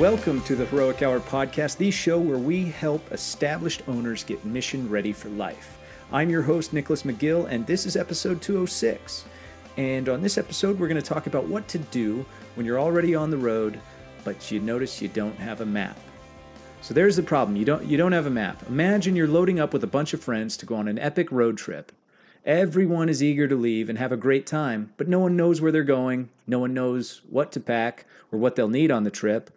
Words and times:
Welcome 0.00 0.40
to 0.44 0.56
the 0.56 0.64
Heroic 0.64 1.02
Hour 1.02 1.20
podcast, 1.20 1.76
the 1.76 1.90
show 1.90 2.18
where 2.18 2.38
we 2.38 2.64
help 2.64 3.12
established 3.12 3.82
owners 3.86 4.24
get 4.24 4.42
mission 4.46 4.88
ready 4.88 5.12
for 5.12 5.28
life. 5.28 5.76
I'm 6.10 6.30
your 6.30 6.40
host, 6.40 6.72
Nicholas 6.72 7.02
McGill, 7.02 7.46
and 7.50 7.66
this 7.66 7.84
is 7.84 7.96
episode 7.96 8.40
206. 8.40 9.26
And 9.76 10.08
on 10.08 10.22
this 10.22 10.38
episode, 10.38 10.78
we're 10.78 10.88
going 10.88 11.02
to 11.02 11.06
talk 11.06 11.26
about 11.26 11.48
what 11.48 11.68
to 11.68 11.76
do 11.76 12.24
when 12.54 12.64
you're 12.64 12.80
already 12.80 13.14
on 13.14 13.30
the 13.30 13.36
road, 13.36 13.78
but 14.24 14.50
you 14.50 14.58
notice 14.58 15.02
you 15.02 15.08
don't 15.08 15.36
have 15.36 15.60
a 15.60 15.66
map. 15.66 15.98
So 16.80 16.94
there's 16.94 17.16
the 17.16 17.22
problem. 17.22 17.58
You 17.58 17.66
don't 17.66 17.84
you 17.84 17.98
don't 17.98 18.12
have 18.12 18.24
a 18.24 18.30
map. 18.30 18.62
Imagine 18.70 19.16
you're 19.16 19.28
loading 19.28 19.60
up 19.60 19.74
with 19.74 19.84
a 19.84 19.86
bunch 19.86 20.14
of 20.14 20.24
friends 20.24 20.56
to 20.56 20.66
go 20.66 20.76
on 20.76 20.88
an 20.88 20.98
epic 20.98 21.30
road 21.30 21.58
trip. 21.58 21.92
Everyone 22.46 23.10
is 23.10 23.22
eager 23.22 23.46
to 23.46 23.54
leave 23.54 23.90
and 23.90 23.98
have 23.98 24.12
a 24.12 24.16
great 24.16 24.46
time, 24.46 24.94
but 24.96 25.08
no 25.08 25.18
one 25.18 25.36
knows 25.36 25.60
where 25.60 25.70
they're 25.70 25.84
going. 25.84 26.30
No 26.46 26.58
one 26.58 26.72
knows 26.72 27.20
what 27.28 27.52
to 27.52 27.60
pack 27.60 28.06
or 28.32 28.38
what 28.38 28.56
they'll 28.56 28.66
need 28.66 28.90
on 28.90 29.04
the 29.04 29.10
trip 29.10 29.50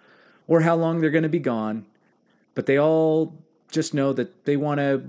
or 0.47 0.61
how 0.61 0.75
long 0.75 1.01
they're 1.01 1.09
going 1.09 1.23
to 1.23 1.29
be 1.29 1.39
gone. 1.39 1.85
But 2.55 2.65
they 2.65 2.77
all 2.77 3.35
just 3.71 3.93
know 3.93 4.13
that 4.13 4.45
they 4.45 4.57
want 4.57 4.79
to 4.79 5.03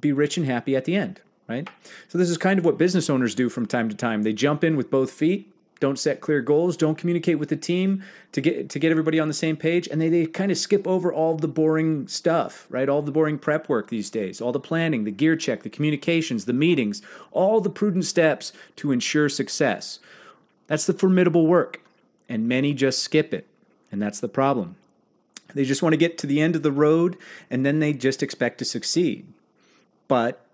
be 0.00 0.12
rich 0.12 0.36
and 0.36 0.46
happy 0.46 0.74
at 0.74 0.84
the 0.84 0.96
end, 0.96 1.20
right? 1.48 1.68
So 2.08 2.18
this 2.18 2.28
is 2.30 2.38
kind 2.38 2.58
of 2.58 2.64
what 2.64 2.78
business 2.78 3.08
owners 3.08 3.34
do 3.34 3.48
from 3.48 3.66
time 3.66 3.88
to 3.88 3.94
time. 3.94 4.22
They 4.22 4.32
jump 4.32 4.64
in 4.64 4.76
with 4.76 4.90
both 4.90 5.10
feet 5.10 5.52
don't 5.78 5.98
set 5.98 6.20
clear 6.20 6.40
goals, 6.40 6.76
don't 6.76 6.96
communicate 6.96 7.38
with 7.38 7.48
the 7.50 7.56
team 7.56 8.02
to 8.32 8.40
get 8.40 8.70
to 8.70 8.78
get 8.78 8.90
everybody 8.90 9.20
on 9.20 9.28
the 9.28 9.34
same 9.34 9.56
page, 9.56 9.86
and 9.88 10.00
they, 10.00 10.08
they 10.08 10.26
kind 10.26 10.50
of 10.50 10.58
skip 10.58 10.86
over 10.86 11.12
all 11.12 11.36
the 11.36 11.48
boring 11.48 12.08
stuff, 12.08 12.66
right? 12.70 12.88
All 12.88 13.02
the 13.02 13.12
boring 13.12 13.38
prep 13.38 13.68
work 13.68 13.88
these 13.88 14.10
days, 14.10 14.40
all 14.40 14.52
the 14.52 14.60
planning, 14.60 15.04
the 15.04 15.10
gear 15.10 15.36
check, 15.36 15.62
the 15.62 15.70
communications, 15.70 16.44
the 16.44 16.52
meetings, 16.52 17.02
all 17.30 17.60
the 17.60 17.70
prudent 17.70 18.04
steps 18.04 18.52
to 18.76 18.92
ensure 18.92 19.28
success. 19.28 19.98
That's 20.66 20.86
the 20.86 20.94
formidable 20.94 21.46
work, 21.46 21.82
and 22.28 22.48
many 22.48 22.72
just 22.72 23.02
skip 23.02 23.34
it, 23.34 23.46
and 23.96 24.02
that's 24.02 24.20
the 24.20 24.28
problem. 24.28 24.76
They 25.54 25.64
just 25.64 25.82
want 25.82 25.94
to 25.94 25.96
get 25.96 26.18
to 26.18 26.26
the 26.26 26.42
end 26.42 26.54
of 26.54 26.62
the 26.62 26.70
road, 26.70 27.16
and 27.48 27.64
then 27.64 27.78
they 27.78 27.94
just 27.94 28.22
expect 28.22 28.58
to 28.58 28.66
succeed. 28.66 29.26
But 30.06 30.44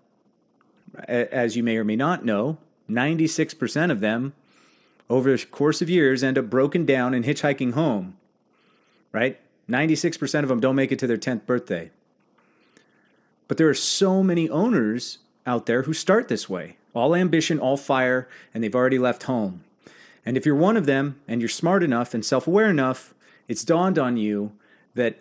as 1.09 1.57
you 1.57 1.61
may 1.61 1.75
or 1.75 1.83
may 1.83 1.97
not 1.97 2.23
know, 2.23 2.57
96% 2.89 3.91
of 3.91 3.99
them 3.99 4.31
over 5.09 5.35
the 5.35 5.45
course 5.45 5.81
of 5.81 5.89
years 5.89 6.23
end 6.23 6.37
up 6.37 6.49
broken 6.49 6.85
down 6.85 7.13
and 7.13 7.25
hitchhiking 7.25 7.73
home, 7.73 8.15
right? 9.11 9.41
96% 9.69 10.43
of 10.43 10.47
them 10.47 10.61
don't 10.61 10.77
make 10.77 10.93
it 10.93 10.99
to 10.99 11.07
their 11.07 11.17
10th 11.17 11.45
birthday. 11.45 11.91
But 13.49 13.57
there 13.57 13.67
are 13.67 13.73
so 13.73 14.23
many 14.23 14.49
owners 14.49 15.17
out 15.45 15.65
there 15.65 15.81
who 15.81 15.93
start 15.93 16.29
this 16.29 16.47
way 16.47 16.77
all 16.93 17.13
ambition, 17.13 17.59
all 17.59 17.75
fire, 17.75 18.29
and 18.53 18.63
they've 18.63 18.73
already 18.73 18.99
left 18.99 19.23
home. 19.23 19.65
And 20.25 20.37
if 20.37 20.45
you're 20.45 20.55
one 20.55 20.77
of 20.77 20.85
them 20.85 21.19
and 21.27 21.41
you're 21.41 21.49
smart 21.49 21.83
enough 21.83 22.13
and 22.13 22.23
self 22.23 22.47
aware 22.47 22.69
enough, 22.69 23.12
it's 23.47 23.63
dawned 23.63 23.99
on 23.99 24.17
you 24.17 24.51
that 24.95 25.19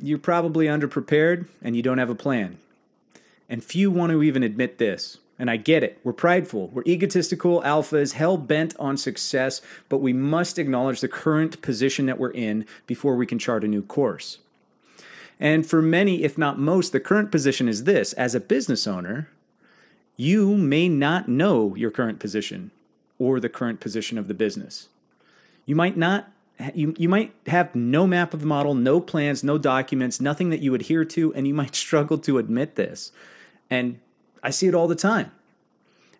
you're 0.00 0.18
probably 0.18 0.66
underprepared 0.66 1.46
and 1.62 1.76
you 1.76 1.82
don't 1.82 1.98
have 1.98 2.10
a 2.10 2.14
plan. 2.14 2.58
And 3.48 3.62
few 3.62 3.90
want 3.90 4.12
to 4.12 4.22
even 4.22 4.42
admit 4.42 4.78
this. 4.78 5.18
And 5.38 5.50
I 5.50 5.56
get 5.56 5.82
it. 5.82 5.98
We're 6.04 6.12
prideful. 6.12 6.68
We're 6.68 6.84
egotistical 6.86 7.62
alphas, 7.62 8.12
hell 8.12 8.36
bent 8.36 8.74
on 8.78 8.98
success, 8.98 9.62
but 9.88 9.98
we 9.98 10.12
must 10.12 10.58
acknowledge 10.58 11.00
the 11.00 11.08
current 11.08 11.62
position 11.62 12.04
that 12.06 12.18
we're 12.18 12.30
in 12.30 12.66
before 12.86 13.16
we 13.16 13.26
can 13.26 13.38
chart 13.38 13.64
a 13.64 13.68
new 13.68 13.82
course. 13.82 14.38
And 15.40 15.66
for 15.66 15.80
many, 15.80 16.22
if 16.22 16.36
not 16.36 16.58
most, 16.58 16.92
the 16.92 17.00
current 17.00 17.30
position 17.30 17.68
is 17.68 17.84
this 17.84 18.12
as 18.12 18.34
a 18.34 18.40
business 18.40 18.86
owner, 18.86 19.30
you 20.18 20.54
may 20.54 20.86
not 20.86 21.28
know 21.28 21.74
your 21.74 21.90
current 21.90 22.18
position 22.18 22.70
or 23.18 23.40
the 23.40 23.48
current 23.48 23.80
position 23.80 24.18
of 24.18 24.28
the 24.28 24.34
business. 24.34 24.88
You 25.64 25.74
might 25.74 25.96
not 25.96 26.30
you, 26.74 26.94
you 26.98 27.08
might 27.08 27.32
have 27.46 27.74
no 27.74 28.06
map 28.06 28.34
of 28.34 28.40
the 28.40 28.46
model, 28.46 28.74
no 28.74 29.00
plans, 29.00 29.42
no 29.42 29.58
documents, 29.58 30.20
nothing 30.20 30.50
that 30.50 30.60
you 30.60 30.74
adhere 30.74 31.04
to, 31.06 31.34
and 31.34 31.46
you 31.46 31.54
might 31.54 31.74
struggle 31.86 32.18
to 32.18 32.38
admit 32.38 32.76
this. 32.76 33.12
And 33.68 34.00
I 34.42 34.50
see 34.50 34.66
it 34.66 34.74
all 34.74 34.88
the 34.88 34.94
time. 34.94 35.32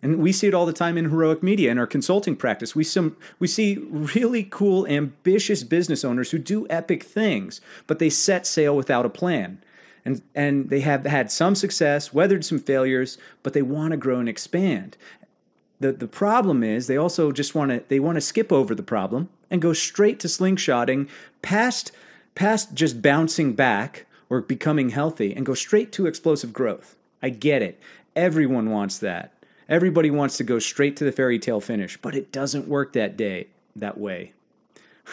And 0.03 0.17
we 0.17 0.31
see 0.31 0.47
it 0.47 0.53
all 0.55 0.65
the 0.65 0.73
time 0.73 0.97
in 0.97 1.11
heroic 1.11 1.43
media 1.43 1.69
in 1.69 1.77
our 1.77 1.85
consulting 1.85 2.35
practice. 2.35 2.75
We 2.75 2.83
some 2.83 3.17
we 3.37 3.45
see 3.45 3.77
really 3.77 4.43
cool, 4.43 4.87
ambitious 4.87 5.63
business 5.63 6.03
owners 6.03 6.31
who 6.31 6.39
do 6.39 6.65
epic 6.71 7.03
things, 7.03 7.61
but 7.85 7.99
they 7.99 8.09
set 8.09 8.47
sail 8.47 8.75
without 8.75 9.05
a 9.05 9.09
plan. 9.09 9.61
And 10.03 10.23
and 10.33 10.71
they 10.71 10.79
have 10.79 11.05
had 11.05 11.31
some 11.31 11.53
success, 11.53 12.11
weathered 12.11 12.43
some 12.43 12.57
failures, 12.57 13.19
but 13.43 13.53
they 13.53 13.61
want 13.61 13.91
to 13.91 13.97
grow 13.97 14.19
and 14.19 14.27
expand. 14.27 14.97
The 15.79 15.91
the 15.91 16.07
problem 16.07 16.63
is 16.63 16.87
they 16.87 16.97
also 16.97 17.31
just 17.31 17.53
want 17.53 17.69
to 17.69 17.83
they 17.87 17.99
want 17.99 18.15
to 18.15 18.21
skip 18.21 18.51
over 18.51 18.73
the 18.73 18.81
problem 18.81 19.29
and 19.51 19.61
go 19.61 19.73
straight 19.73 20.19
to 20.21 20.27
slingshotting 20.27 21.07
past 21.43 21.91
past 22.33 22.73
just 22.73 23.01
bouncing 23.01 23.53
back 23.53 24.07
or 24.29 24.41
becoming 24.41 24.89
healthy 24.89 25.35
and 25.35 25.45
go 25.45 25.53
straight 25.53 25.91
to 25.91 26.07
explosive 26.07 26.53
growth. 26.53 26.95
I 27.21 27.29
get 27.29 27.61
it. 27.61 27.79
Everyone 28.15 28.71
wants 28.71 28.97
that. 28.99 29.33
Everybody 29.67 30.09
wants 30.09 30.37
to 30.37 30.43
go 30.43 30.57
straight 30.57 30.97
to 30.97 31.03
the 31.03 31.11
fairy 31.11 31.37
tale 31.37 31.61
finish, 31.61 31.97
but 31.97 32.15
it 32.15 32.31
doesn't 32.31 32.67
work 32.67 32.93
that 32.93 33.17
day 33.17 33.47
that 33.75 33.97
way. 33.97 34.33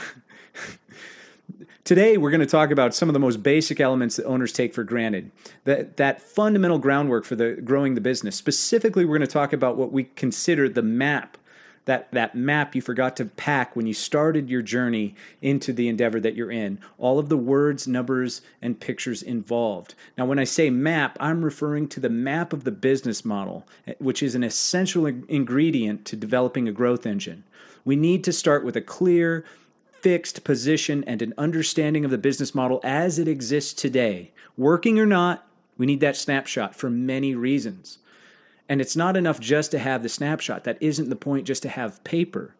Today, 1.85 2.19
we're 2.19 2.31
going 2.31 2.41
to 2.41 2.47
talk 2.47 2.71
about 2.71 2.95
some 2.95 3.09
of 3.09 3.15
the 3.15 3.19
most 3.19 3.43
basic 3.43 3.81
elements 3.81 4.17
that 4.17 4.27
owners 4.27 4.53
take 4.53 4.75
for 4.75 4.85
granted. 4.85 5.31
That, 5.65 5.97
that 5.97 6.21
fundamental 6.21 6.79
groundwork 6.79 7.25
for 7.25 7.35
the 7.35 7.53
growing 7.65 7.95
the 7.95 8.01
business. 8.01 8.37
Specifically, 8.37 9.05
we're 9.05 9.17
going 9.17 9.27
to 9.27 9.33
talk 9.33 9.53
about 9.55 9.77
what 9.77 9.91
we 9.91 10.05
consider 10.05 10.69
the 10.69 10.83
map 10.83 11.39
that 11.89 12.13
that 12.13 12.35
map 12.35 12.75
you 12.75 12.83
forgot 12.83 13.17
to 13.17 13.25
pack 13.25 13.75
when 13.75 13.87
you 13.87 13.95
started 13.95 14.51
your 14.51 14.61
journey 14.61 15.15
into 15.41 15.73
the 15.73 15.89
endeavor 15.89 16.21
that 16.21 16.35
you're 16.35 16.51
in. 16.51 16.79
All 16.99 17.19
of 17.19 17.31
the 17.31 17.37
words 17.39 17.89
numbers 17.89 18.43
and 18.61 18.79
pictures 18.79 19.23
involved. 19.23 19.95
Now 20.19 20.27
when 20.27 20.39
i 20.39 20.45
say 20.45 20.69
map 20.69 21.17
i'm 21.19 21.43
referring 21.43 21.89
to 21.89 21.99
the 21.99 22.11
map 22.11 22.53
of 22.53 22.65
the 22.65 22.71
business 22.71 23.25
model 23.25 23.67
eh, 23.87 23.95
which 23.99 24.23
is 24.23 24.35
an 24.35 24.45
essential 24.45 25.07
ingredient 25.07 26.05
to 26.05 26.15
developing 26.15 26.69
a 26.69 26.73
growth 26.73 27.07
engine. 27.07 27.45
We 27.87 27.97
need 27.97 28.23
to 28.25 28.35
start 28.35 28.67
with 28.67 28.77
a 28.77 28.83
clear 28.83 29.47
fixed 30.03 30.45
position 30.45 31.03
and 31.05 31.23
an 31.23 31.33
understanding 31.39 32.05
of 32.05 32.11
the 32.11 32.19
business 32.19 32.55
model 32.55 32.81
as 32.85 33.19
it 33.19 33.29
exists 33.29 33.73
today. 33.73 34.33
Working 34.59 34.99
or 34.99 35.07
not 35.07 35.49
we 35.79 35.87
need 35.87 36.01
that 36.01 36.19
snapshot 36.19 36.77
for 36.77 36.91
many 36.91 37.35
reasons 37.35 37.97
and 38.69 38.81
it's 38.81 38.97
not 38.97 39.17
enough 39.17 39.41
just 39.41 39.71
to 39.71 39.79
have 39.79 40.03
the 40.03 40.09
snapshot. 40.09 40.65
That 40.65 40.79
isn't 40.81 41.09
the 41.09 41.17
point 41.17 41.47
just 41.47 41.63
to 41.63 41.69
have 41.69 42.03
paper. 42.05 42.55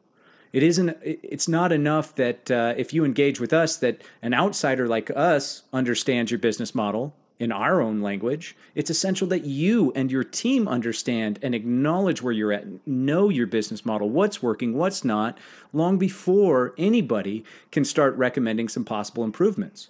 It 0.53 0.63
isn't 0.63 0.97
it's 1.03 1.49
not 1.49 1.73
enough 1.73 2.15
that 2.15 2.51
uh, 2.51 2.75
if 2.77 2.95
you 2.95 3.05
engage 3.05 3.39
with 3.39 3.53
us 3.53 3.77
that 3.79 4.03
an 4.23 4.33
outsider 4.33 4.89
like 4.89 5.11
us 5.15 5.65
understands 5.73 6.31
your 6.31 6.39
business 6.39 6.75
model 6.75 7.15
in 7.39 7.53
our 7.53 7.81
own 7.81 8.01
language. 8.01 8.57
It's 8.75 8.91
essential 8.91 9.29
that 9.29 9.45
you 9.45 9.93
and 9.95 10.11
your 10.11 10.25
team 10.25 10.67
understand 10.67 11.39
and 11.43 11.55
acknowledge 11.55 12.21
where 12.21 12.33
you're 12.33 12.53
at, 12.53 12.87
know 12.87 13.29
your 13.29 13.47
business 13.47 13.87
model, 13.87 14.09
what's 14.09 14.43
working, 14.43 14.75
what's 14.75 15.05
not, 15.05 15.39
long 15.73 15.99
before 15.99 16.75
anybody 16.77 17.45
can 17.71 17.85
start 17.85 18.17
recommending 18.17 18.69
some 18.69 18.85
possible 18.85 19.23
improvements. 19.23 19.89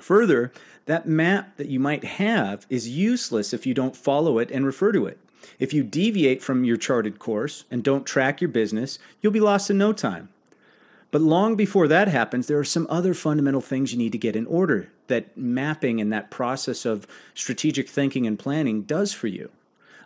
Further, 0.00 0.52
that 0.86 1.06
map 1.06 1.56
that 1.56 1.68
you 1.68 1.80
might 1.80 2.04
have 2.04 2.66
is 2.68 2.88
useless 2.88 3.52
if 3.52 3.66
you 3.66 3.74
don't 3.74 3.96
follow 3.96 4.38
it 4.38 4.50
and 4.50 4.66
refer 4.66 4.92
to 4.92 5.06
it. 5.06 5.18
If 5.58 5.72
you 5.72 5.82
deviate 5.82 6.42
from 6.42 6.64
your 6.64 6.76
charted 6.76 7.18
course 7.18 7.64
and 7.70 7.82
don't 7.82 8.06
track 8.06 8.40
your 8.40 8.48
business, 8.48 8.98
you'll 9.20 9.32
be 9.32 9.40
lost 9.40 9.70
in 9.70 9.78
no 9.78 9.92
time. 9.92 10.28
But 11.10 11.22
long 11.22 11.54
before 11.54 11.86
that 11.88 12.08
happens, 12.08 12.48
there 12.48 12.58
are 12.58 12.64
some 12.64 12.88
other 12.90 13.14
fundamental 13.14 13.60
things 13.60 13.92
you 13.92 13.98
need 13.98 14.12
to 14.12 14.18
get 14.18 14.34
in 14.34 14.46
order 14.46 14.90
that 15.06 15.36
mapping 15.36 16.00
and 16.00 16.12
that 16.12 16.30
process 16.30 16.84
of 16.84 17.06
strategic 17.34 17.88
thinking 17.88 18.26
and 18.26 18.38
planning 18.38 18.82
does 18.82 19.12
for 19.12 19.28
you. 19.28 19.50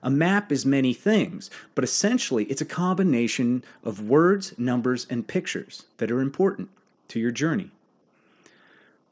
A 0.02 0.10
map 0.10 0.52
is 0.52 0.66
many 0.66 0.92
things, 0.92 1.50
but 1.74 1.82
essentially 1.82 2.44
it's 2.44 2.60
a 2.60 2.66
combination 2.66 3.64
of 3.82 4.02
words, 4.02 4.54
numbers, 4.58 5.06
and 5.08 5.26
pictures 5.26 5.86
that 5.96 6.10
are 6.10 6.20
important 6.20 6.68
to 7.08 7.18
your 7.18 7.30
journey. 7.30 7.70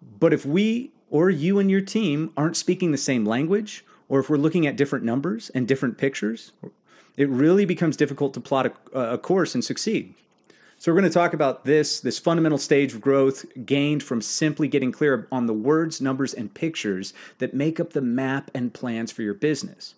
But 0.01 0.33
if 0.33 0.45
we 0.45 0.93
or 1.11 1.31
you 1.31 1.59
and 1.59 1.71
your 1.71 1.81
team 1.81 2.33
aren't 2.37 2.57
speaking 2.57 2.91
the 2.91 2.99
same 2.99 3.25
language, 3.25 3.85
or 4.09 4.21
if 4.21 4.29
we're 4.29 4.37
looking 4.37 4.67
at 4.67 4.77
different 4.77 5.05
numbers 5.05 5.51
and 5.51 5.67
different 5.67 5.99
pictures, 5.99 6.53
it 7.17 7.29
really 7.29 7.65
becomes 7.65 7.97
difficult 7.97 8.35
to 8.35 8.41
plot 8.41 8.75
a, 8.93 8.99
a 8.99 9.19
course 9.19 9.55
and 9.55 9.65
succeed. 9.65 10.15
So 10.79 10.93
we're 10.93 11.01
going 11.01 11.11
to 11.11 11.15
talk 11.15 11.33
about 11.33 11.65
this 11.65 12.01
this 12.01 12.19
fundamental 12.19 12.59
stage 12.59 12.93
of 12.93 13.01
growth 13.01 13.47
gained 13.65 14.03
from 14.03 14.21
simply 14.21 14.69
getting 14.69 14.93
clear 14.93 15.27
on 15.33 15.47
the 15.47 15.55
words, 15.55 16.01
numbers 16.01 16.35
and 16.35 16.53
pictures 16.53 17.15
that 17.39 17.55
make 17.55 17.81
up 17.81 17.95
the 17.95 18.03
map 18.03 18.51
and 18.55 18.75
plans 18.75 19.11
for 19.11 19.23
your 19.23 19.35
business. 19.35 19.95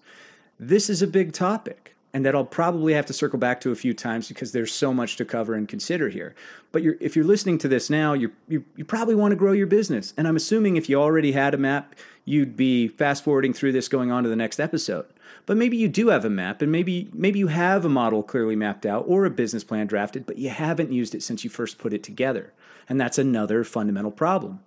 This 0.60 0.88
is 0.88 1.02
a 1.02 1.08
big 1.08 1.32
topic 1.32 1.96
and 2.12 2.24
that 2.24 2.34
I'll 2.34 2.44
probably 2.44 2.94
have 2.94 3.06
to 3.06 3.12
circle 3.12 3.38
back 3.38 3.60
to 3.60 3.70
a 3.70 3.76
few 3.76 3.92
times 3.92 4.28
because 4.28 4.52
there's 4.52 4.72
so 4.72 4.94
much 4.94 5.16
to 5.16 5.24
cover 5.24 5.54
and 5.54 5.68
consider 5.68 6.08
here. 6.08 6.34
But 6.72 6.82
you're, 6.82 6.96
if 7.00 7.14
you're 7.14 7.24
listening 7.24 7.58
to 7.58 7.68
this 7.68 7.90
now, 7.90 8.12
you 8.12 8.32
you 8.48 8.84
probably 8.86 9.14
want 9.14 9.32
to 9.32 9.36
grow 9.36 9.52
your 9.52 9.66
business, 9.66 10.14
and 10.16 10.26
I'm 10.26 10.36
assuming 10.36 10.76
if 10.76 10.88
you 10.88 11.00
already 11.00 11.32
had 11.32 11.54
a 11.54 11.58
map, 11.58 11.94
you'd 12.24 12.56
be 12.56 12.88
fast 12.88 13.24
forwarding 13.24 13.52
through 13.52 13.72
this, 13.72 13.88
going 13.88 14.10
on 14.10 14.22
to 14.22 14.28
the 14.28 14.36
next 14.36 14.60
episode. 14.60 15.06
But 15.46 15.56
maybe 15.56 15.76
you 15.76 15.88
do 15.88 16.08
have 16.08 16.24
a 16.24 16.30
map, 16.30 16.60
and 16.60 16.70
maybe 16.70 17.08
maybe 17.12 17.38
you 17.38 17.46
have 17.48 17.84
a 17.84 17.88
model 17.88 18.22
clearly 18.22 18.56
mapped 18.56 18.84
out 18.84 19.04
or 19.06 19.24
a 19.24 19.30
business 19.30 19.64
plan 19.64 19.86
drafted, 19.86 20.26
but 20.26 20.38
you 20.38 20.50
haven't 20.50 20.92
used 20.92 21.14
it 21.14 21.22
since 21.22 21.44
you 21.44 21.50
first 21.50 21.78
put 21.78 21.92
it 21.92 22.02
together. 22.02 22.52
And 22.88 23.00
that's 23.00 23.18
another 23.18 23.64
fundamental 23.64 24.10
problem. 24.10 24.60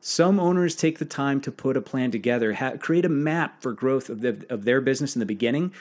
Some 0.00 0.38
owners 0.38 0.76
take 0.76 0.98
the 0.98 1.04
time 1.04 1.40
to 1.40 1.50
put 1.50 1.76
a 1.76 1.80
plan 1.80 2.10
together, 2.12 2.54
ha- 2.54 2.76
create 2.78 3.04
a 3.04 3.08
map 3.08 3.60
for 3.60 3.72
growth 3.72 4.08
of, 4.08 4.20
the, 4.20 4.46
of 4.48 4.64
their 4.64 4.80
business 4.80 5.16
in 5.16 5.20
the 5.20 5.26
beginning, 5.26 5.72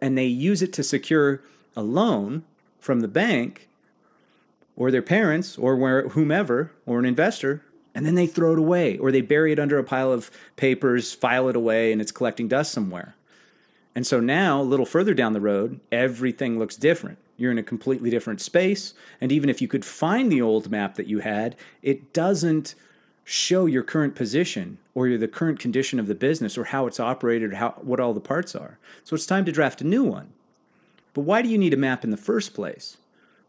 and 0.00 0.16
they 0.16 0.26
use 0.26 0.62
it 0.62 0.72
to 0.74 0.82
secure 0.82 1.42
a 1.76 1.82
loan 1.82 2.44
from 2.78 3.00
the 3.00 3.08
bank 3.08 3.68
or 4.76 4.90
their 4.90 5.02
parents 5.02 5.56
or 5.58 5.76
where, 5.76 6.08
whomever 6.08 6.72
or 6.84 6.98
an 6.98 7.04
investor, 7.04 7.62
and 7.94 8.04
then 8.04 8.14
they 8.14 8.26
throw 8.26 8.52
it 8.52 8.58
away 8.58 8.98
or 8.98 9.10
they 9.10 9.22
bury 9.22 9.52
it 9.52 9.58
under 9.58 9.78
a 9.78 9.84
pile 9.84 10.12
of 10.12 10.30
papers, 10.56 11.12
file 11.12 11.48
it 11.48 11.56
away, 11.56 11.92
and 11.92 12.00
it's 12.00 12.12
collecting 12.12 12.48
dust 12.48 12.72
somewhere. 12.72 13.14
And 13.94 14.06
so 14.06 14.20
now, 14.20 14.60
a 14.60 14.62
little 14.62 14.84
further 14.84 15.14
down 15.14 15.32
the 15.32 15.40
road, 15.40 15.80
everything 15.90 16.58
looks 16.58 16.76
different. 16.76 17.16
You're 17.38 17.50
in 17.50 17.58
a 17.58 17.62
completely 17.62 18.10
different 18.10 18.42
space. 18.42 18.92
And 19.22 19.32
even 19.32 19.48
if 19.48 19.62
you 19.62 19.68
could 19.68 19.86
find 19.86 20.30
the 20.30 20.42
old 20.42 20.70
map 20.70 20.96
that 20.96 21.06
you 21.06 21.20
had, 21.20 21.56
it 21.82 22.12
doesn't 22.12 22.74
show 23.28 23.66
your 23.66 23.82
current 23.82 24.14
position 24.14 24.78
or 24.94 25.08
the 25.18 25.26
current 25.26 25.58
condition 25.58 25.98
of 25.98 26.06
the 26.06 26.14
business 26.14 26.56
or 26.56 26.64
how 26.66 26.86
it's 26.86 27.00
operated 27.00 27.52
or 27.52 27.56
how, 27.56 27.70
what 27.82 27.98
all 27.98 28.14
the 28.14 28.20
parts 28.20 28.54
are. 28.54 28.78
So 29.02 29.16
it's 29.16 29.26
time 29.26 29.44
to 29.46 29.52
draft 29.52 29.80
a 29.80 29.86
new 29.86 30.04
one. 30.04 30.28
But 31.12 31.22
why 31.22 31.42
do 31.42 31.48
you 31.48 31.58
need 31.58 31.74
a 31.74 31.76
map 31.76 32.04
in 32.04 32.10
the 32.10 32.16
first 32.16 32.54
place? 32.54 32.98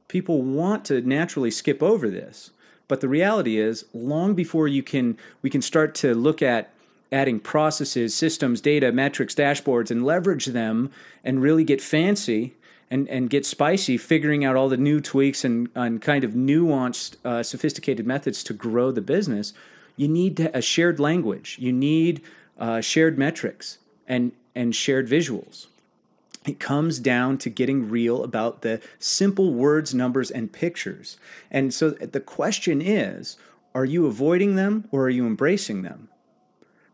People 0.08 0.42
want 0.42 0.84
to 0.86 1.02
naturally 1.02 1.52
skip 1.52 1.84
over 1.84 2.10
this. 2.10 2.50
But 2.88 3.02
the 3.02 3.08
reality 3.08 3.60
is, 3.60 3.86
long 3.94 4.34
before 4.34 4.68
you 4.68 4.82
can, 4.82 5.16
we 5.44 5.52
can 5.52 5.62
start 5.62 5.94
to 5.96 6.16
look 6.16 6.42
at 6.42 6.74
adding 7.12 7.40
processes, 7.40 8.16
systems, 8.16 8.62
data, 8.62 8.92
metrics, 8.92 9.36
dashboards, 9.36 9.92
and 9.92 10.04
leverage 10.04 10.48
them 10.48 10.92
and 11.24 11.42
really 11.42 11.64
get 11.64 11.82
fancy 11.82 12.56
and, 12.90 13.08
and 13.10 13.30
get 13.30 13.46
spicy, 13.46 13.98
figuring 13.98 14.46
out 14.46 14.56
all 14.56 14.70
the 14.70 14.78
new 14.78 15.02
tweaks 15.02 15.44
and, 15.44 15.70
and 15.76 16.02
kind 16.02 16.24
of 16.24 16.32
nuanced, 16.32 17.16
uh, 17.26 17.44
sophisticated 17.44 18.08
methods 18.08 18.44
to 18.44 18.54
grow 18.54 18.92
the 18.92 19.02
business, 19.02 19.54
you 19.96 20.08
need 20.08 20.40
a 20.54 20.62
shared 20.62 21.00
language. 21.00 21.58
You 21.60 21.74
need 21.74 22.22
uh, 22.58 22.82
shared 22.82 23.18
metrics 23.18 23.80
and, 24.08 24.32
and 24.56 24.76
shared 24.76 25.08
visuals. 25.10 25.68
It 26.46 26.60
comes 26.60 27.00
down 27.00 27.40
to 27.40 27.50
getting 27.50 27.90
real 27.90 28.24
about 28.24 28.62
the 28.62 28.80
simple 29.00 29.54
words, 29.54 29.94
numbers, 29.94 30.32
and 30.32 30.52
pictures. 30.52 31.18
And 31.52 31.74
so 31.74 31.90
the 31.90 32.22
question 32.22 32.82
is 32.82 33.38
are 33.76 33.86
you 33.86 34.08
avoiding 34.08 34.56
them 34.56 34.88
or 34.92 35.04
are 35.04 35.10
you 35.10 35.28
embracing 35.28 35.82
them? 35.82 36.08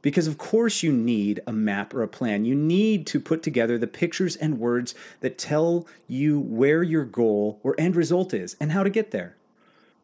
Because, 0.03 0.27
of 0.27 0.38
course, 0.38 0.83
you 0.83 0.91
need 0.91 1.39
a 1.47 1.53
map 1.53 1.94
or 1.94 2.03
a 2.03 2.07
plan. 2.07 2.45
You 2.45 2.53
need 2.53 3.07
to 3.07 3.19
put 3.19 3.41
together 3.41 3.77
the 3.79 3.88
pictures 3.88 4.35
and 4.35 4.59
words 4.59 4.94
that 5.21 5.39
tell 5.39 5.88
you 6.07 6.39
where 6.39 6.83
your 6.83 7.05
goal 7.05 7.59
or 7.63 7.73
end 7.79 7.95
result 7.95 8.33
is 8.33 8.55
and 8.59 8.73
how 8.73 8.83
to 8.83 8.89
get 8.91 9.09
there. 9.11 9.35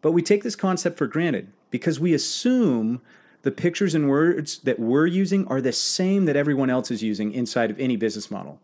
But 0.01 0.13
we 0.13 0.21
take 0.21 0.41
this 0.41 0.55
concept 0.55 0.97
for 0.97 1.05
granted 1.05 1.51
because 1.69 1.99
we 1.99 2.13
assume 2.13 3.01
the 3.41 3.51
pictures 3.51 3.93
and 3.93 4.09
words 4.09 4.59
that 4.59 4.79
we're 4.79 5.05
using 5.05 5.45
are 5.47 5.61
the 5.61 5.73
same 5.73 6.25
that 6.25 6.35
everyone 6.37 6.69
else 6.69 6.89
is 6.89 7.03
using 7.03 7.33
inside 7.33 7.69
of 7.69 7.79
any 7.79 7.97
business 7.97 8.31
model. 8.31 8.59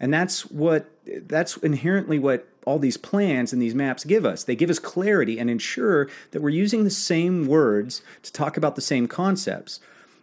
And 0.00 0.12
that's 0.12 0.50
what 0.50 0.90
that's 1.04 1.58
inherently 1.58 2.18
what 2.18 2.48
all 2.64 2.78
these 2.78 2.96
plans 2.96 3.52
and 3.52 3.60
these 3.60 3.74
maps 3.74 4.04
give 4.04 4.24
us. 4.24 4.44
They 4.44 4.56
give 4.56 4.70
us 4.70 4.78
clarity 4.78 5.38
and 5.38 5.50
ensure 5.50 6.08
that 6.30 6.40
we're 6.40 6.48
using 6.48 6.84
the 6.84 6.90
same 6.90 7.46
words 7.46 8.02
to 8.22 8.32
talk 8.32 8.56
about 8.56 8.74
the 8.74 8.80
same 8.80 9.06
concepts 9.06 9.80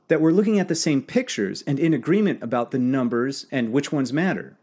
that 0.09 0.19
we're 0.19 0.31
looking 0.31 0.59
at 0.59 0.67
the 0.67 0.75
same 0.75 1.01
pictures 1.01 1.63
and 1.65 1.79
in 1.79 1.93
agreement 1.93 2.43
about 2.43 2.71
the 2.71 2.79
numbers 2.79 3.45
and 3.51 3.71
which 3.71 3.91
ones 3.91 4.11
matter. 4.11 4.57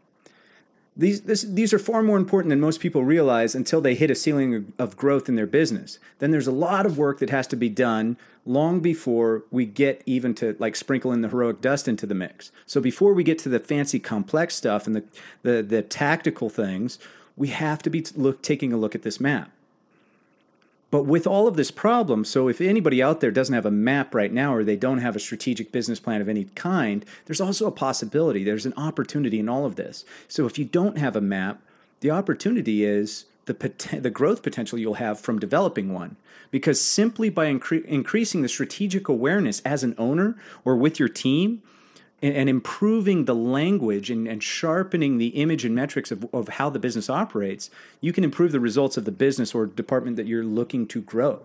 These, 0.95 1.21
this, 1.21 1.43
these 1.43 1.73
are 1.73 1.79
far 1.79 2.01
more 2.01 2.17
important 2.17 2.49
than 2.49 2.59
most 2.59 2.79
people 2.79 3.03
realize 3.03 3.53
until 3.53 3.81
they 3.81 3.93
hit 3.93 4.09
a 4.09 4.15
ceiling 4.15 4.73
of 4.79 4.97
growth 4.97 5.29
in 5.29 5.35
their 5.35 5.45
business. 5.45 5.99
Then 6.19 6.31
there's 6.31 6.47
a 6.47 6.51
lot 6.51 6.87
of 6.87 6.97
work 6.97 7.19
that 7.19 7.29
has 7.29 7.45
to 7.47 7.55
be 7.55 7.69
done 7.69 8.17
long 8.47 8.79
before 8.79 9.43
we 9.51 9.65
get 9.65 10.01
even 10.05 10.33
to 10.35 10.55
like 10.57 10.75
sprinkle 10.75 11.11
in 11.11 11.21
the 11.21 11.29
heroic 11.29 11.61
dust 11.61 11.87
into 11.87 12.07
the 12.07 12.15
mix. 12.15 12.51
So 12.65 12.81
before 12.81 13.13
we 13.13 13.23
get 13.23 13.37
to 13.39 13.49
the 13.49 13.59
fancy 13.59 13.99
complex 13.99 14.55
stuff 14.55 14.87
and 14.87 14.95
the, 14.95 15.03
the, 15.43 15.61
the 15.61 15.81
tactical 15.83 16.49
things, 16.49 16.97
we 17.35 17.49
have 17.49 17.83
to 17.83 17.91
be 17.91 18.03
look, 18.15 18.41
taking 18.41 18.73
a 18.73 18.77
look 18.77 18.95
at 18.95 19.03
this 19.03 19.19
map. 19.19 19.51
But 20.89 21.03
with 21.03 21.27
all 21.27 21.47
of 21.47 21.57
this 21.57 21.69
problem, 21.69 22.23
so 22.23 22.47
if 22.47 22.61
anybody 22.61 23.03
out 23.03 23.19
there 23.19 23.31
doesn't 23.31 23.53
have 23.53 23.65
a 23.65 23.71
map 23.71 24.15
right 24.15 24.31
now 24.31 24.55
or 24.55 24.63
they 24.63 24.77
don't 24.77 24.99
have 24.99 25.17
a 25.17 25.19
strategic 25.19 25.71
business 25.71 25.99
plan 25.99 26.21
of 26.21 26.29
any 26.29 26.45
kind, 26.55 27.03
there's 27.25 27.41
also 27.41 27.67
a 27.67 27.71
possibility, 27.71 28.43
there's 28.43 28.65
an 28.65 28.73
opportunity 28.77 29.39
in 29.39 29.49
all 29.49 29.65
of 29.65 29.75
this. 29.75 30.05
So 30.29 30.45
if 30.45 30.57
you 30.57 30.63
don't 30.63 30.97
have 30.97 31.15
a 31.15 31.21
map, 31.21 31.61
the 31.99 32.11
opportunity 32.11 32.85
is 32.85 33.25
the, 33.45 33.53
the 33.99 34.09
growth 34.09 34.43
potential 34.43 34.79
you'll 34.79 34.95
have 34.95 35.19
from 35.19 35.39
developing 35.39 35.93
one. 35.93 36.15
Because 36.51 36.79
simply 36.79 37.29
by 37.29 37.51
incre- 37.51 37.83
increasing 37.85 38.41
the 38.41 38.47
strategic 38.47 39.09
awareness 39.09 39.61
as 39.65 39.83
an 39.83 39.93
owner 39.97 40.37
or 40.63 40.77
with 40.77 40.99
your 40.99 41.09
team, 41.09 41.61
and, 42.21 42.49
improving 42.49 43.25
the 43.25 43.35
language 43.35 44.09
and, 44.09 44.27
and, 44.27 44.41
sharpening 44.41 45.17
the 45.17 45.27
image 45.27 45.63
and 45.63 45.75
metrics 45.75 46.11
of, 46.11 46.27
of 46.33 46.47
how 46.49 46.69
the 46.69 46.79
business 46.79 47.09
operates, 47.09 47.69
you 48.01 48.11
can 48.11 48.23
improve 48.23 48.51
the 48.51 48.59
results 48.59 48.97
of 48.97 49.05
the 49.05 49.11
business 49.11 49.53
or 49.53 49.67
department 49.67 50.17
that 50.17 50.25
you're 50.25 50.43
looking 50.43 50.87
to 50.87 51.01
grow. 51.01 51.41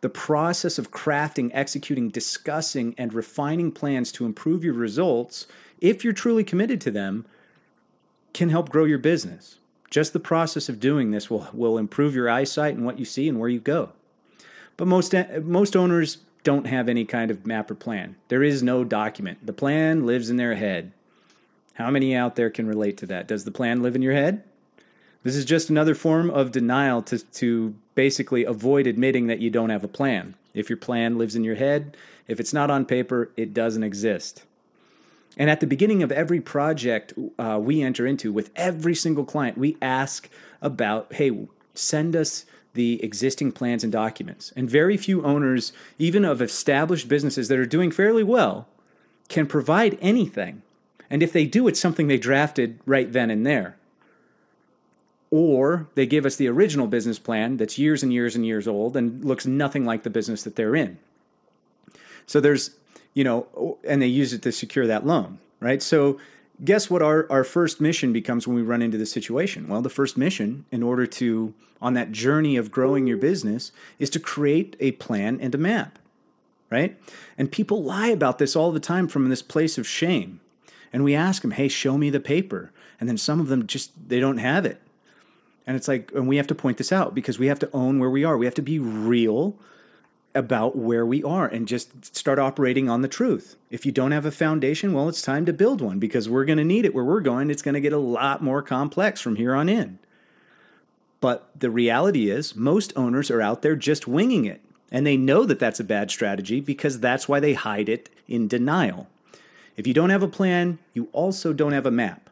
The 0.00 0.08
process 0.08 0.78
of 0.78 0.92
crafting, 0.92 1.50
executing, 1.52 2.10
discussing, 2.10 2.94
and 2.96 3.12
refining 3.12 3.72
plans 3.72 4.12
to 4.12 4.24
improve 4.24 4.62
your 4.62 4.74
results, 4.74 5.48
if 5.80 6.04
you're 6.04 6.12
truly 6.12 6.44
committed 6.44 6.80
to 6.82 6.92
them, 6.92 7.26
can 8.32 8.50
help 8.50 8.68
grow 8.68 8.84
your 8.84 8.98
business. 8.98 9.58
Just 9.90 10.12
the 10.12 10.20
process 10.20 10.68
of 10.68 10.78
doing 10.78 11.10
this 11.10 11.28
will, 11.28 11.48
will 11.52 11.78
improve 11.78 12.14
your 12.14 12.30
eyesight 12.30 12.74
and 12.74 12.84
what 12.84 12.98
you 12.98 13.04
see 13.04 13.28
and 13.28 13.40
where 13.40 13.48
you 13.48 13.58
go. 13.58 13.90
But 14.76 14.86
most, 14.86 15.12
most 15.42 15.74
owners 15.74 16.18
don't 16.48 16.66
have 16.66 16.88
any 16.88 17.04
kind 17.04 17.30
of 17.30 17.46
map 17.46 17.70
or 17.70 17.74
plan. 17.74 18.16
There 18.28 18.42
is 18.42 18.62
no 18.62 18.82
document. 18.82 19.44
The 19.44 19.52
plan 19.52 20.06
lives 20.06 20.30
in 20.30 20.38
their 20.38 20.54
head. 20.54 20.92
How 21.74 21.90
many 21.90 22.16
out 22.16 22.36
there 22.36 22.48
can 22.48 22.66
relate 22.66 22.96
to 22.96 23.06
that? 23.08 23.28
Does 23.28 23.44
the 23.44 23.50
plan 23.50 23.82
live 23.82 23.94
in 23.94 24.00
your 24.00 24.14
head? 24.14 24.42
This 25.24 25.36
is 25.36 25.44
just 25.44 25.68
another 25.68 25.94
form 25.94 26.30
of 26.30 26.50
denial 26.50 27.02
to, 27.02 27.18
to 27.18 27.74
basically 27.94 28.44
avoid 28.44 28.86
admitting 28.86 29.26
that 29.26 29.40
you 29.40 29.50
don't 29.50 29.68
have 29.68 29.84
a 29.84 29.88
plan. 29.88 30.36
If 30.54 30.70
your 30.70 30.78
plan 30.78 31.18
lives 31.18 31.36
in 31.36 31.44
your 31.44 31.56
head, 31.56 31.98
if 32.26 32.40
it's 32.40 32.54
not 32.54 32.70
on 32.70 32.86
paper, 32.86 33.30
it 33.36 33.52
doesn't 33.52 33.82
exist. 33.82 34.46
And 35.36 35.50
at 35.50 35.60
the 35.60 35.66
beginning 35.66 36.02
of 36.02 36.10
every 36.10 36.40
project 36.40 37.12
uh, 37.38 37.58
we 37.60 37.82
enter 37.82 38.06
into 38.06 38.32
with 38.32 38.50
every 38.56 38.94
single 38.94 39.26
client, 39.26 39.58
we 39.58 39.76
ask 39.82 40.30
about 40.62 41.12
hey, 41.12 41.46
send 41.74 42.16
us 42.16 42.46
the 42.78 43.02
existing 43.02 43.50
plans 43.50 43.82
and 43.82 43.92
documents. 43.92 44.52
And 44.54 44.70
very 44.70 44.96
few 44.96 45.24
owners, 45.24 45.72
even 45.98 46.24
of 46.24 46.40
established 46.40 47.08
businesses 47.08 47.48
that 47.48 47.58
are 47.58 47.66
doing 47.66 47.90
fairly 47.90 48.22
well, 48.22 48.68
can 49.28 49.48
provide 49.48 49.98
anything. 50.00 50.62
And 51.10 51.20
if 51.20 51.32
they 51.32 51.44
do, 51.44 51.66
it's 51.66 51.80
something 51.80 52.06
they 52.06 52.18
drafted 52.18 52.78
right 52.86 53.12
then 53.12 53.32
and 53.32 53.44
there. 53.44 53.76
Or 55.32 55.88
they 55.96 56.06
give 56.06 56.24
us 56.24 56.36
the 56.36 56.46
original 56.46 56.86
business 56.86 57.18
plan 57.18 57.56
that's 57.56 57.78
years 57.78 58.04
and 58.04 58.12
years 58.12 58.36
and 58.36 58.46
years 58.46 58.68
old 58.68 58.96
and 58.96 59.24
looks 59.24 59.44
nothing 59.44 59.84
like 59.84 60.04
the 60.04 60.08
business 60.08 60.44
that 60.44 60.54
they're 60.54 60.76
in. 60.76 60.98
So 62.26 62.38
there's, 62.40 62.76
you 63.12 63.24
know, 63.24 63.76
and 63.82 64.00
they 64.00 64.06
use 64.06 64.32
it 64.32 64.42
to 64.42 64.52
secure 64.52 64.86
that 64.86 65.04
loan, 65.04 65.40
right? 65.58 65.82
So 65.82 66.20
guess 66.64 66.90
what 66.90 67.02
our, 67.02 67.30
our 67.30 67.44
first 67.44 67.80
mission 67.80 68.12
becomes 68.12 68.46
when 68.46 68.56
we 68.56 68.62
run 68.62 68.82
into 68.82 68.98
this 68.98 69.12
situation? 69.12 69.68
Well, 69.68 69.82
the 69.82 69.90
first 69.90 70.16
mission, 70.16 70.64
in 70.70 70.82
order 70.82 71.06
to, 71.06 71.54
on 71.80 71.94
that 71.94 72.12
journey 72.12 72.56
of 72.56 72.70
growing 72.70 73.06
your 73.06 73.16
business, 73.16 73.72
is 73.98 74.10
to 74.10 74.20
create 74.20 74.76
a 74.80 74.92
plan 74.92 75.40
and 75.40 75.54
a 75.54 75.58
map, 75.58 75.98
right? 76.70 76.98
And 77.36 77.52
people 77.52 77.82
lie 77.82 78.08
about 78.08 78.38
this 78.38 78.56
all 78.56 78.72
the 78.72 78.80
time 78.80 79.08
from 79.08 79.28
this 79.28 79.42
place 79.42 79.78
of 79.78 79.86
shame. 79.86 80.40
And 80.92 81.04
we 81.04 81.14
ask 81.14 81.42
them, 81.42 81.52
hey, 81.52 81.68
show 81.68 81.98
me 81.98 82.10
the 82.10 82.20
paper. 82.20 82.72
And 82.98 83.08
then 83.08 83.18
some 83.18 83.40
of 83.40 83.48
them 83.48 83.66
just, 83.66 83.92
they 84.08 84.20
don't 84.20 84.38
have 84.38 84.64
it. 84.64 84.80
And 85.66 85.76
it's 85.76 85.86
like, 85.86 86.10
and 86.14 86.26
we 86.26 86.38
have 86.38 86.46
to 86.46 86.54
point 86.54 86.78
this 86.78 86.92
out 86.92 87.14
because 87.14 87.38
we 87.38 87.48
have 87.48 87.58
to 87.58 87.70
own 87.74 87.98
where 87.98 88.10
we 88.10 88.24
are. 88.24 88.38
We 88.38 88.46
have 88.46 88.54
to 88.54 88.62
be 88.62 88.78
real 88.78 89.54
about 90.34 90.76
where 90.76 91.06
we 91.06 91.22
are 91.22 91.46
and 91.46 91.66
just 91.66 92.14
start 92.14 92.38
operating 92.38 92.88
on 92.88 93.02
the 93.02 93.08
truth. 93.08 93.56
If 93.70 93.84
you 93.84 93.92
don't 93.92 94.12
have 94.12 94.26
a 94.26 94.30
foundation, 94.30 94.92
well, 94.92 95.08
it's 95.08 95.22
time 95.22 95.44
to 95.46 95.52
build 95.52 95.80
one 95.80 95.98
because 95.98 96.28
we're 96.28 96.44
going 96.44 96.58
to 96.58 96.64
need 96.64 96.84
it 96.84 96.94
where 96.94 97.04
we're 97.04 97.20
going. 97.20 97.50
It's 97.50 97.62
going 97.62 97.74
to 97.74 97.80
get 97.80 97.92
a 97.92 97.98
lot 97.98 98.42
more 98.42 98.62
complex 98.62 99.20
from 99.20 99.36
here 99.36 99.54
on 99.54 99.68
in. 99.68 99.98
But 101.20 101.50
the 101.58 101.70
reality 101.70 102.30
is, 102.30 102.54
most 102.54 102.92
owners 102.94 103.30
are 103.30 103.42
out 103.42 103.62
there 103.62 103.74
just 103.74 104.06
winging 104.06 104.44
it. 104.44 104.60
And 104.90 105.06
they 105.06 105.16
know 105.16 105.44
that 105.44 105.58
that's 105.58 105.80
a 105.80 105.84
bad 105.84 106.10
strategy 106.10 106.60
because 106.60 107.00
that's 107.00 107.28
why 107.28 107.40
they 107.40 107.54
hide 107.54 107.88
it 107.88 108.08
in 108.26 108.48
denial. 108.48 109.08
If 109.76 109.86
you 109.86 109.92
don't 109.92 110.10
have 110.10 110.22
a 110.22 110.28
plan, 110.28 110.78
you 110.94 111.08
also 111.12 111.52
don't 111.52 111.72
have 111.72 111.86
a 111.86 111.90
map 111.90 112.27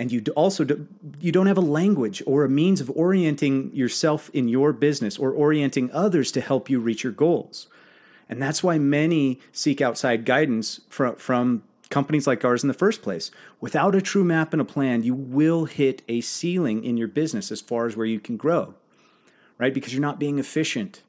and 0.00 0.10
you 0.10 0.22
also 0.34 0.64
do, 0.64 0.88
you 1.20 1.30
don't 1.30 1.46
have 1.46 1.58
a 1.58 1.60
language 1.60 2.22
or 2.24 2.42
a 2.42 2.48
means 2.48 2.80
of 2.80 2.90
orienting 2.96 3.70
yourself 3.74 4.30
in 4.32 4.48
your 4.48 4.72
business 4.72 5.18
or 5.18 5.30
orienting 5.30 5.90
others 5.92 6.32
to 6.32 6.40
help 6.40 6.70
you 6.70 6.80
reach 6.80 7.04
your 7.04 7.12
goals. 7.12 7.66
And 8.26 8.40
that's 8.40 8.62
why 8.62 8.78
many 8.78 9.40
seek 9.52 9.82
outside 9.82 10.24
guidance 10.24 10.80
from, 10.88 11.16
from 11.16 11.64
companies 11.90 12.26
like 12.26 12.42
ours 12.46 12.64
in 12.64 12.68
the 12.68 12.72
first 12.72 13.02
place. 13.02 13.30
Without 13.60 13.94
a 13.94 14.00
true 14.00 14.24
map 14.24 14.54
and 14.54 14.62
a 14.62 14.64
plan, 14.64 15.02
you 15.02 15.14
will 15.14 15.66
hit 15.66 16.00
a 16.08 16.22
ceiling 16.22 16.82
in 16.82 16.96
your 16.96 17.08
business 17.08 17.52
as 17.52 17.60
far 17.60 17.84
as 17.84 17.94
where 17.94 18.06
you 18.06 18.20
can 18.20 18.38
grow, 18.38 18.72
right? 19.58 19.74
Because 19.74 19.92
you're 19.92 20.00
not 20.00 20.18
being 20.18 20.38
efficient. 20.38 21.02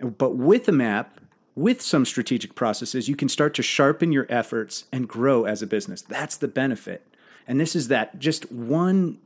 But 0.00 0.34
with 0.34 0.66
a 0.66 0.72
map, 0.72 1.20
with 1.54 1.80
some 1.80 2.04
strategic 2.04 2.56
processes, 2.56 3.08
you 3.08 3.14
can 3.14 3.28
start 3.28 3.54
to 3.54 3.62
sharpen 3.62 4.10
your 4.10 4.26
efforts 4.28 4.86
and 4.90 5.06
grow 5.06 5.44
as 5.44 5.62
a 5.62 5.68
business. 5.68 6.02
That's 6.02 6.36
the 6.36 6.48
benefit. 6.48 7.06
And 7.50 7.58
this 7.58 7.74
is 7.74 7.88
that 7.88 8.20
just 8.20 8.52
one, 8.52 9.18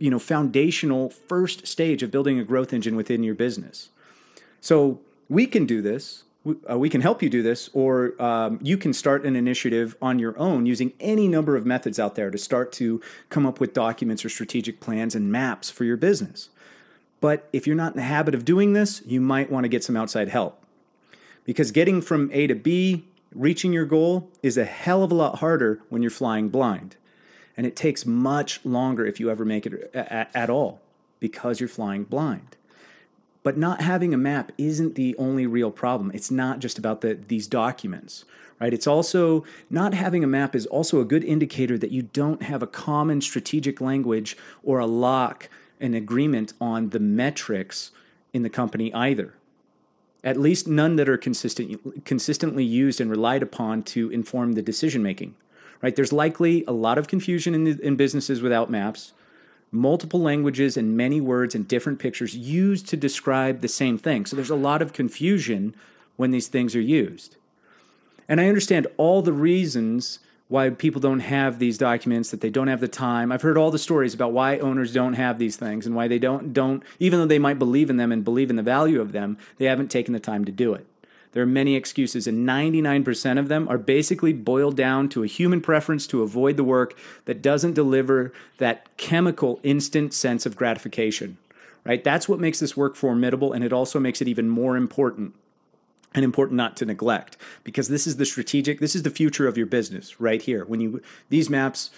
you 0.00 0.10
know, 0.10 0.18
foundational 0.18 1.08
first 1.08 1.68
stage 1.68 2.02
of 2.02 2.10
building 2.10 2.36
a 2.36 2.42
growth 2.42 2.72
engine 2.72 2.96
within 2.96 3.22
your 3.22 3.36
business. 3.36 3.90
So 4.60 4.98
we 5.28 5.46
can 5.46 5.66
do 5.66 5.80
this. 5.80 6.24
Uh, 6.68 6.76
we 6.76 6.90
can 6.90 7.00
help 7.00 7.22
you 7.22 7.30
do 7.30 7.42
this, 7.44 7.70
or 7.72 8.20
um, 8.20 8.58
you 8.60 8.76
can 8.76 8.92
start 8.92 9.24
an 9.24 9.36
initiative 9.36 9.94
on 10.02 10.18
your 10.18 10.36
own 10.36 10.66
using 10.66 10.92
any 10.98 11.28
number 11.28 11.54
of 11.54 11.64
methods 11.64 12.00
out 12.00 12.16
there 12.16 12.28
to 12.32 12.38
start 12.38 12.72
to 12.72 13.00
come 13.28 13.46
up 13.46 13.60
with 13.60 13.72
documents 13.72 14.24
or 14.24 14.30
strategic 14.30 14.80
plans 14.80 15.14
and 15.14 15.30
maps 15.30 15.70
for 15.70 15.84
your 15.84 15.96
business. 15.96 16.48
But 17.20 17.48
if 17.52 17.68
you're 17.68 17.76
not 17.76 17.92
in 17.92 17.98
the 17.98 18.02
habit 18.02 18.34
of 18.34 18.44
doing 18.44 18.72
this, 18.72 19.00
you 19.06 19.20
might 19.20 19.48
want 19.48 19.62
to 19.62 19.68
get 19.68 19.84
some 19.84 19.96
outside 19.96 20.28
help. 20.28 20.60
Because 21.44 21.70
getting 21.70 22.02
from 22.02 22.30
A 22.32 22.48
to 22.48 22.54
B, 22.56 23.04
reaching 23.32 23.72
your 23.72 23.84
goal, 23.84 24.28
is 24.42 24.58
a 24.58 24.64
hell 24.64 25.04
of 25.04 25.12
a 25.12 25.14
lot 25.14 25.38
harder 25.38 25.80
when 25.88 26.02
you're 26.02 26.10
flying 26.10 26.48
blind. 26.48 26.96
And 27.60 27.66
it 27.66 27.76
takes 27.76 28.06
much 28.06 28.64
longer 28.64 29.04
if 29.04 29.20
you 29.20 29.28
ever 29.28 29.44
make 29.44 29.66
it 29.66 29.94
at 29.94 30.48
all 30.48 30.80
because 31.18 31.60
you're 31.60 31.68
flying 31.68 32.04
blind. 32.04 32.56
But 33.42 33.58
not 33.58 33.82
having 33.82 34.14
a 34.14 34.16
map 34.16 34.50
isn't 34.56 34.94
the 34.94 35.14
only 35.18 35.46
real 35.46 35.70
problem. 35.70 36.10
It's 36.14 36.30
not 36.30 36.60
just 36.60 36.78
about 36.78 37.02
the, 37.02 37.18
these 37.28 37.46
documents, 37.46 38.24
right? 38.58 38.72
It's 38.72 38.86
also 38.86 39.44
not 39.68 39.92
having 39.92 40.24
a 40.24 40.26
map 40.26 40.56
is 40.56 40.64
also 40.64 41.02
a 41.02 41.04
good 41.04 41.22
indicator 41.22 41.76
that 41.76 41.90
you 41.90 42.00
don't 42.00 42.44
have 42.44 42.62
a 42.62 42.66
common 42.66 43.20
strategic 43.20 43.78
language 43.78 44.38
or 44.62 44.78
a 44.78 44.86
lock, 44.86 45.50
an 45.80 45.92
agreement 45.92 46.54
on 46.62 46.88
the 46.88 46.98
metrics 46.98 47.90
in 48.32 48.42
the 48.42 48.48
company 48.48 48.90
either. 48.94 49.34
At 50.24 50.38
least 50.38 50.66
none 50.66 50.96
that 50.96 51.10
are 51.10 51.18
consistent, 51.18 52.06
consistently 52.06 52.64
used 52.64 53.02
and 53.02 53.10
relied 53.10 53.42
upon 53.42 53.82
to 53.82 54.08
inform 54.08 54.52
the 54.52 54.62
decision 54.62 55.02
making. 55.02 55.34
Right? 55.82 55.96
There's 55.96 56.12
likely 56.12 56.64
a 56.66 56.72
lot 56.72 56.98
of 56.98 57.08
confusion 57.08 57.54
in, 57.54 57.64
the, 57.64 57.80
in 57.80 57.96
businesses 57.96 58.42
without 58.42 58.70
maps 58.70 59.12
multiple 59.72 60.20
languages 60.20 60.76
and 60.76 60.96
many 60.96 61.20
words 61.20 61.54
and 61.54 61.68
different 61.68 61.98
pictures 61.98 62.34
used 62.36 62.88
to 62.88 62.96
describe 62.96 63.60
the 63.60 63.68
same 63.68 63.98
thing. 63.98 64.26
So 64.26 64.36
there's 64.36 64.50
a 64.50 64.56
lot 64.56 64.82
of 64.82 64.92
confusion 64.92 65.74
when 66.16 66.30
these 66.30 66.48
things 66.48 66.74
are 66.74 66.80
used. 66.80 67.36
And 68.28 68.40
I 68.40 68.48
understand 68.48 68.86
all 68.96 69.22
the 69.22 69.32
reasons 69.32 70.18
why 70.48 70.68
people 70.70 71.00
don't 71.00 71.20
have 71.20 71.60
these 71.60 71.78
documents 71.78 72.32
that 72.32 72.40
they 72.40 72.50
don't 72.50 72.66
have 72.66 72.80
the 72.80 72.88
time. 72.88 73.30
I've 73.30 73.42
heard 73.42 73.56
all 73.56 73.70
the 73.70 73.78
stories 73.78 74.14
about 74.14 74.32
why 74.32 74.58
owners 74.58 74.92
don't 74.92 75.14
have 75.14 75.38
these 75.38 75.56
things 75.56 75.86
and 75.86 75.94
why 75.94 76.08
they 76.08 76.18
don't 76.18 76.52
don't 76.52 76.82
even 76.98 77.20
though 77.20 77.26
they 77.26 77.38
might 77.38 77.58
believe 77.58 77.88
in 77.88 77.96
them 77.96 78.10
and 78.10 78.24
believe 78.24 78.50
in 78.50 78.56
the 78.56 78.62
value 78.62 79.00
of 79.00 79.12
them, 79.12 79.38
they 79.58 79.66
haven't 79.66 79.88
taken 79.88 80.12
the 80.12 80.20
time 80.20 80.44
to 80.44 80.52
do 80.52 80.74
it. 80.74 80.86
There 81.32 81.42
are 81.42 81.46
many 81.46 81.76
excuses, 81.76 82.26
and 82.26 82.46
99% 82.48 83.38
of 83.38 83.48
them 83.48 83.68
are 83.68 83.78
basically 83.78 84.32
boiled 84.32 84.76
down 84.76 85.08
to 85.10 85.22
a 85.22 85.28
human 85.28 85.60
preference 85.60 86.06
to 86.08 86.22
avoid 86.22 86.56
the 86.56 86.64
work 86.64 86.98
that 87.26 87.40
doesn't 87.40 87.74
deliver 87.74 88.32
that 88.58 88.96
chemical 88.96 89.60
instant 89.62 90.12
sense 90.12 90.44
of 90.44 90.56
gratification. 90.56 91.38
Right? 91.84 92.02
That's 92.02 92.28
what 92.28 92.40
makes 92.40 92.58
this 92.58 92.76
work 92.76 92.96
formidable, 92.96 93.52
and 93.52 93.64
it 93.64 93.72
also 93.72 94.00
makes 94.00 94.20
it 94.20 94.28
even 94.28 94.48
more 94.48 94.76
important 94.76 95.34
and 96.14 96.24
important 96.24 96.56
not 96.56 96.76
to 96.76 96.84
neglect 96.84 97.36
because 97.64 97.88
this 97.88 98.06
is 98.06 98.16
the 98.16 98.24
strategic 98.24 98.80
this 98.80 98.96
is 98.96 99.02
the 99.02 99.10
future 99.10 99.46
of 99.46 99.56
your 99.56 99.66
business 99.66 100.20
right 100.20 100.42
here 100.42 100.64
when 100.64 100.80
you 100.80 101.00
these 101.28 101.48
maps 101.48 101.90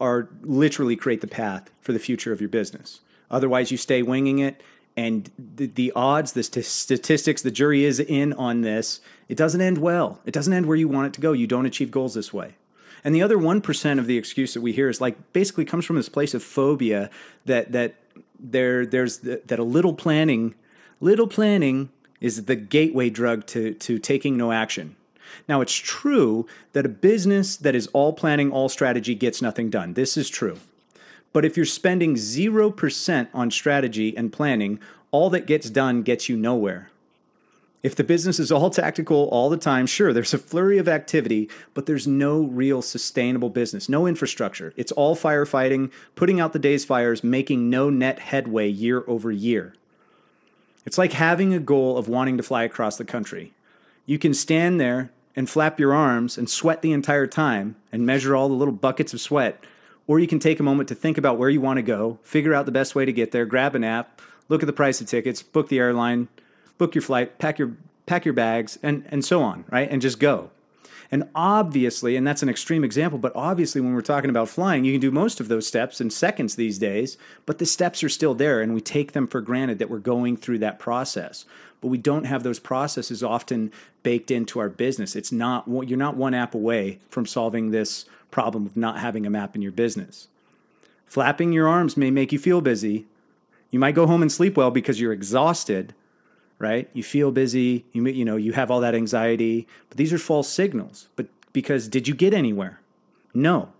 are 0.00 0.28
literally 0.42 0.96
create 0.96 1.20
the 1.20 1.26
path 1.26 1.70
for 1.80 1.92
the 1.92 1.98
future 1.98 2.32
of 2.32 2.40
your 2.40 2.48
business 2.48 3.00
otherwise 3.30 3.70
you 3.70 3.76
stay 3.76 4.02
winging 4.02 4.40
it 4.40 4.60
and 5.00 5.30
the, 5.38 5.66
the 5.66 5.92
odds, 5.96 6.32
the 6.32 6.42
st- 6.42 6.66
statistics, 6.66 7.40
the 7.40 7.50
jury 7.50 7.84
is 7.84 8.00
in 8.00 8.34
on 8.34 8.60
this. 8.60 9.00
It 9.30 9.38
doesn't 9.38 9.60
end 9.62 9.78
well. 9.78 10.20
It 10.26 10.34
doesn't 10.34 10.52
end 10.52 10.66
where 10.66 10.76
you 10.76 10.88
want 10.88 11.06
it 11.06 11.12
to 11.14 11.22
go. 11.22 11.32
You 11.32 11.46
don't 11.46 11.64
achieve 11.64 11.90
goals 11.90 12.12
this 12.12 12.34
way. 12.34 12.56
And 13.02 13.14
the 13.14 13.22
other 13.22 13.38
1% 13.38 13.98
of 13.98 14.06
the 14.06 14.18
excuse 14.18 14.52
that 14.52 14.60
we 14.60 14.72
hear 14.72 14.90
is 14.90 15.00
like 15.00 15.32
basically 15.32 15.64
comes 15.64 15.86
from 15.86 15.96
this 15.96 16.10
place 16.10 16.34
of 16.34 16.42
phobia 16.42 17.08
that 17.46 17.72
that 17.72 17.94
there 18.38 18.84
there's 18.84 19.18
the, 19.20 19.40
that 19.46 19.58
a 19.58 19.64
little 19.64 19.94
planning, 19.94 20.54
little 21.00 21.26
planning 21.26 21.88
is 22.20 22.44
the 22.44 22.56
gateway 22.56 23.08
drug 23.08 23.46
to 23.46 23.72
to 23.72 23.98
taking 23.98 24.36
no 24.36 24.52
action. 24.52 24.96
Now 25.48 25.62
it's 25.62 25.74
true 25.74 26.46
that 26.74 26.84
a 26.84 26.90
business 26.90 27.56
that 27.56 27.74
is 27.74 27.86
all 27.94 28.12
planning, 28.12 28.52
all 28.52 28.68
strategy 28.68 29.14
gets 29.14 29.40
nothing 29.40 29.70
done. 29.70 29.94
This 29.94 30.18
is 30.18 30.28
true. 30.28 30.58
But 31.32 31.44
if 31.44 31.56
you're 31.56 31.66
spending 31.66 32.14
0% 32.14 33.28
on 33.32 33.50
strategy 33.50 34.16
and 34.16 34.32
planning, 34.32 34.80
all 35.10 35.30
that 35.30 35.46
gets 35.46 35.70
done 35.70 36.02
gets 36.02 36.28
you 36.28 36.36
nowhere. 36.36 36.90
If 37.82 37.96
the 37.96 38.04
business 38.04 38.38
is 38.38 38.52
all 38.52 38.70
tactical 38.70 39.28
all 39.30 39.48
the 39.48 39.56
time, 39.56 39.86
sure, 39.86 40.12
there's 40.12 40.34
a 40.34 40.38
flurry 40.38 40.78
of 40.78 40.88
activity, 40.88 41.48
but 41.72 41.86
there's 41.86 42.06
no 42.06 42.42
real 42.42 42.82
sustainable 42.82 43.50
business, 43.50 43.88
no 43.88 44.06
infrastructure. 44.06 44.74
It's 44.76 44.92
all 44.92 45.16
firefighting, 45.16 45.90
putting 46.14 46.40
out 46.40 46.52
the 46.52 46.58
day's 46.58 46.84
fires, 46.84 47.24
making 47.24 47.70
no 47.70 47.90
net 47.90 48.18
headway 48.18 48.68
year 48.68 49.04
over 49.06 49.30
year. 49.30 49.74
It's 50.84 50.98
like 50.98 51.12
having 51.12 51.54
a 51.54 51.60
goal 51.60 51.96
of 51.96 52.08
wanting 52.08 52.36
to 52.36 52.42
fly 52.42 52.64
across 52.64 52.96
the 52.96 53.04
country. 53.04 53.52
You 54.06 54.18
can 54.18 54.34
stand 54.34 54.80
there 54.80 55.10
and 55.36 55.48
flap 55.48 55.78
your 55.78 55.94
arms 55.94 56.36
and 56.36 56.50
sweat 56.50 56.82
the 56.82 56.92
entire 56.92 57.26
time 57.26 57.76
and 57.92 58.04
measure 58.04 58.34
all 58.34 58.48
the 58.48 58.54
little 58.54 58.74
buckets 58.74 59.14
of 59.14 59.20
sweat 59.20 59.62
or 60.10 60.18
you 60.18 60.26
can 60.26 60.40
take 60.40 60.58
a 60.58 60.62
moment 60.64 60.88
to 60.88 60.94
think 60.96 61.16
about 61.16 61.38
where 61.38 61.48
you 61.48 61.60
want 61.60 61.76
to 61.76 61.82
go, 61.82 62.18
figure 62.24 62.52
out 62.52 62.66
the 62.66 62.72
best 62.72 62.96
way 62.96 63.04
to 63.04 63.12
get 63.12 63.30
there, 63.30 63.46
grab 63.46 63.76
an 63.76 63.84
app, 63.84 64.20
look 64.48 64.60
at 64.60 64.66
the 64.66 64.72
price 64.72 65.00
of 65.00 65.06
tickets, 65.06 65.40
book 65.40 65.68
the 65.68 65.78
airline, 65.78 66.26
book 66.78 66.96
your 66.96 67.02
flight, 67.02 67.38
pack 67.38 67.60
your 67.60 67.76
pack 68.06 68.24
your 68.24 68.34
bags, 68.34 68.76
and 68.82 69.06
and 69.08 69.24
so 69.24 69.40
on, 69.40 69.64
right? 69.70 69.88
And 69.88 70.02
just 70.02 70.18
go. 70.18 70.50
And 71.12 71.28
obviously, 71.32 72.16
and 72.16 72.26
that's 72.26 72.42
an 72.42 72.48
extreme 72.48 72.82
example, 72.82 73.20
but 73.20 73.30
obviously, 73.36 73.80
when 73.80 73.94
we're 73.94 74.00
talking 74.00 74.30
about 74.30 74.48
flying, 74.48 74.84
you 74.84 74.90
can 74.92 75.00
do 75.00 75.12
most 75.12 75.38
of 75.38 75.46
those 75.46 75.68
steps 75.68 76.00
in 76.00 76.10
seconds 76.10 76.56
these 76.56 76.80
days, 76.80 77.16
but 77.46 77.58
the 77.58 77.66
steps 77.66 78.02
are 78.02 78.08
still 78.08 78.34
there, 78.34 78.60
and 78.60 78.74
we 78.74 78.80
take 78.80 79.12
them 79.12 79.28
for 79.28 79.40
granted 79.40 79.78
that 79.78 79.90
we're 79.90 79.98
going 79.98 80.36
through 80.36 80.58
that 80.58 80.80
process. 80.80 81.44
But 81.80 81.88
we 81.88 81.98
don't 81.98 82.24
have 82.24 82.42
those 82.42 82.58
processes 82.58 83.22
often 83.22 83.70
baked 84.02 84.32
into 84.32 84.58
our 84.58 84.68
business. 84.68 85.14
It's 85.14 85.30
not, 85.30 85.68
you're 85.68 85.96
not 85.96 86.16
one 86.16 86.34
app 86.34 86.52
away 86.52 86.98
from 87.08 87.26
solving 87.26 87.70
this 87.70 88.06
problem 88.30 88.66
of 88.66 88.76
not 88.76 88.98
having 88.98 89.26
a 89.26 89.30
map 89.30 89.54
in 89.54 89.62
your 89.62 89.72
business. 89.72 90.28
Flapping 91.06 91.52
your 91.52 91.68
arms 91.68 91.96
may 91.96 92.10
make 92.10 92.32
you 92.32 92.38
feel 92.38 92.60
busy. 92.60 93.06
You 93.70 93.78
might 93.78 93.94
go 93.94 94.06
home 94.06 94.22
and 94.22 94.30
sleep 94.30 94.56
well 94.56 94.70
because 94.70 95.00
you're 95.00 95.12
exhausted, 95.12 95.94
right? 96.58 96.88
You 96.92 97.02
feel 97.02 97.32
busy, 97.32 97.84
you 97.92 98.06
you 98.06 98.24
know, 98.24 98.36
you 98.36 98.52
have 98.52 98.70
all 98.70 98.80
that 98.80 98.94
anxiety, 98.94 99.66
but 99.88 99.98
these 99.98 100.12
are 100.12 100.18
false 100.18 100.48
signals. 100.48 101.08
But 101.16 101.26
because 101.52 101.88
did 101.88 102.06
you 102.06 102.14
get 102.14 102.32
anywhere? 102.32 102.80
No. 103.34 103.70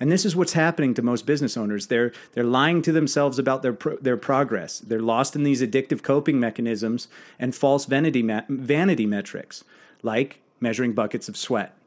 And 0.00 0.10
this 0.12 0.24
is 0.24 0.36
what's 0.36 0.52
happening 0.52 0.94
to 0.94 1.02
most 1.02 1.26
business 1.26 1.56
owners. 1.56 1.86
They're 1.86 2.12
they're 2.32 2.44
lying 2.44 2.82
to 2.82 2.92
themselves 2.92 3.38
about 3.38 3.62
their 3.62 3.72
pro, 3.72 3.96
their 3.96 4.16
progress. 4.16 4.80
They're 4.80 5.00
lost 5.00 5.36
in 5.36 5.44
these 5.44 5.62
addictive 5.62 6.02
coping 6.02 6.40
mechanisms 6.40 7.08
and 7.38 7.54
false 7.54 7.84
vanity 7.84 8.22
vanity 8.48 9.06
metrics, 9.06 9.62
like 10.02 10.40
measuring 10.60 10.92
buckets 10.92 11.28
of 11.28 11.36
sweat 11.36 11.77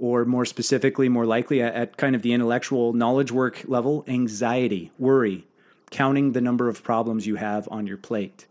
or 0.00 0.24
more 0.24 0.46
specifically, 0.46 1.08
more 1.08 1.26
likely 1.26 1.62
at, 1.62 1.96
kind 1.96 2.16
of 2.16 2.22
the 2.22 2.32
intellectual 2.32 2.92
knowledge 2.94 3.30
work 3.30 3.62
level, 3.66 4.02
anxiety, 4.08 4.90
worry, 4.98 5.44
counting 5.90 6.32
the 6.32 6.40
number 6.40 6.68
of 6.68 6.82
problems 6.82 7.26
you 7.26 7.36
have 7.36 7.68
on 7.70 7.86
your 7.86 7.98
plate. 7.98 8.46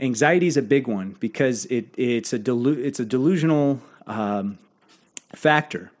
Anxiety 0.00 0.46
is 0.46 0.56
a 0.56 0.62
big 0.62 0.88
one 0.88 1.16
because 1.20 1.64
it, 1.66 1.86
it's, 1.96 2.32
a 2.32 2.38
delu- 2.38 2.84
it's 2.84 3.00
a 3.00 3.04
delusional 3.04 3.80
um, 4.06 4.58
factor. 5.34 5.92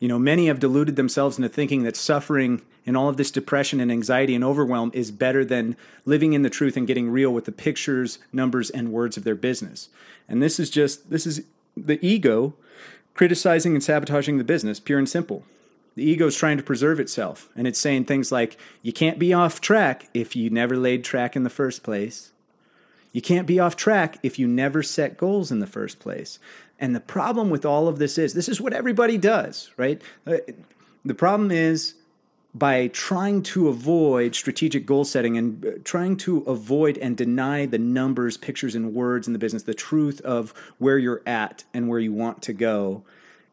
You 0.00 0.08
know, 0.08 0.18
many 0.18 0.48
have 0.48 0.58
deluded 0.60 0.96
themselves 0.96 1.38
into 1.38 1.48
thinking 1.48 1.84
that 1.84 1.96
suffering 1.96 2.60
and 2.84 2.96
all 2.96 3.08
of 3.08 3.16
this 3.16 3.30
depression 3.30 3.80
and 3.80 3.90
anxiety 3.90 4.34
and 4.34 4.44
overwhelm 4.44 4.90
is 4.94 5.10
better 5.10 5.44
than 5.44 5.76
living 6.04 6.32
in 6.32 6.42
the 6.42 6.50
truth 6.50 6.76
and 6.76 6.86
getting 6.86 7.10
real 7.10 7.32
with 7.32 7.44
the 7.44 7.52
pictures, 7.52 8.18
numbers, 8.32 8.68
and 8.70 8.92
words 8.92 9.16
of 9.16 9.24
their 9.24 9.34
business. 9.34 9.88
And 10.28 10.42
this 10.42 10.60
is 10.60 10.70
just, 10.70 11.10
this 11.10 11.26
is 11.26 11.44
the 11.76 12.04
ego 12.06 12.54
criticizing 13.16 13.72
and 13.74 13.82
sabotaging 13.82 14.36
the 14.36 14.44
business, 14.44 14.78
pure 14.78 14.98
and 14.98 15.08
simple. 15.08 15.42
The 15.94 16.04
ego 16.04 16.26
is 16.26 16.36
trying 16.36 16.58
to 16.58 16.62
preserve 16.62 17.00
itself, 17.00 17.48
and 17.56 17.66
it's 17.66 17.80
saying 17.80 18.04
things 18.04 18.30
like, 18.30 18.58
you 18.82 18.92
can't 18.92 19.18
be 19.18 19.32
off 19.32 19.62
track 19.62 20.10
if 20.12 20.36
you 20.36 20.50
never 20.50 20.76
laid 20.76 21.02
track 21.02 21.34
in 21.34 21.42
the 21.42 21.50
first 21.50 21.82
place. 21.82 22.32
You 23.12 23.22
can't 23.22 23.46
be 23.46 23.58
off 23.58 23.74
track 23.74 24.18
if 24.22 24.38
you 24.38 24.46
never 24.46 24.82
set 24.82 25.16
goals 25.16 25.50
in 25.50 25.60
the 25.60 25.66
first 25.66 25.98
place. 25.98 26.38
And 26.78 26.94
the 26.94 27.00
problem 27.00 27.48
with 27.48 27.64
all 27.64 27.88
of 27.88 27.98
this 27.98 28.18
is 28.18 28.34
this 28.34 28.50
is 28.50 28.60
what 28.60 28.74
everybody 28.74 29.16
does, 29.16 29.70
right? 29.78 30.02
Uh, 30.26 30.36
the 31.02 31.14
problem 31.14 31.50
is 31.50 31.94
by 32.58 32.86
trying 32.88 33.42
to 33.42 33.68
avoid 33.68 34.34
strategic 34.34 34.86
goal 34.86 35.04
setting 35.04 35.36
and 35.36 35.66
uh, 35.66 35.70
trying 35.84 36.16
to 36.16 36.38
avoid 36.46 36.96
and 36.98 37.14
deny 37.14 37.66
the 37.66 37.78
numbers, 37.78 38.38
pictures, 38.38 38.74
and 38.74 38.94
words 38.94 39.26
in 39.26 39.34
the 39.34 39.38
business, 39.38 39.64
the 39.64 39.74
truth 39.74 40.22
of 40.22 40.54
where 40.78 40.96
you're 40.96 41.22
at 41.26 41.64
and 41.74 41.86
where 41.86 42.00
you 42.00 42.12
want 42.12 42.40
to 42.42 42.54
go, 42.54 43.02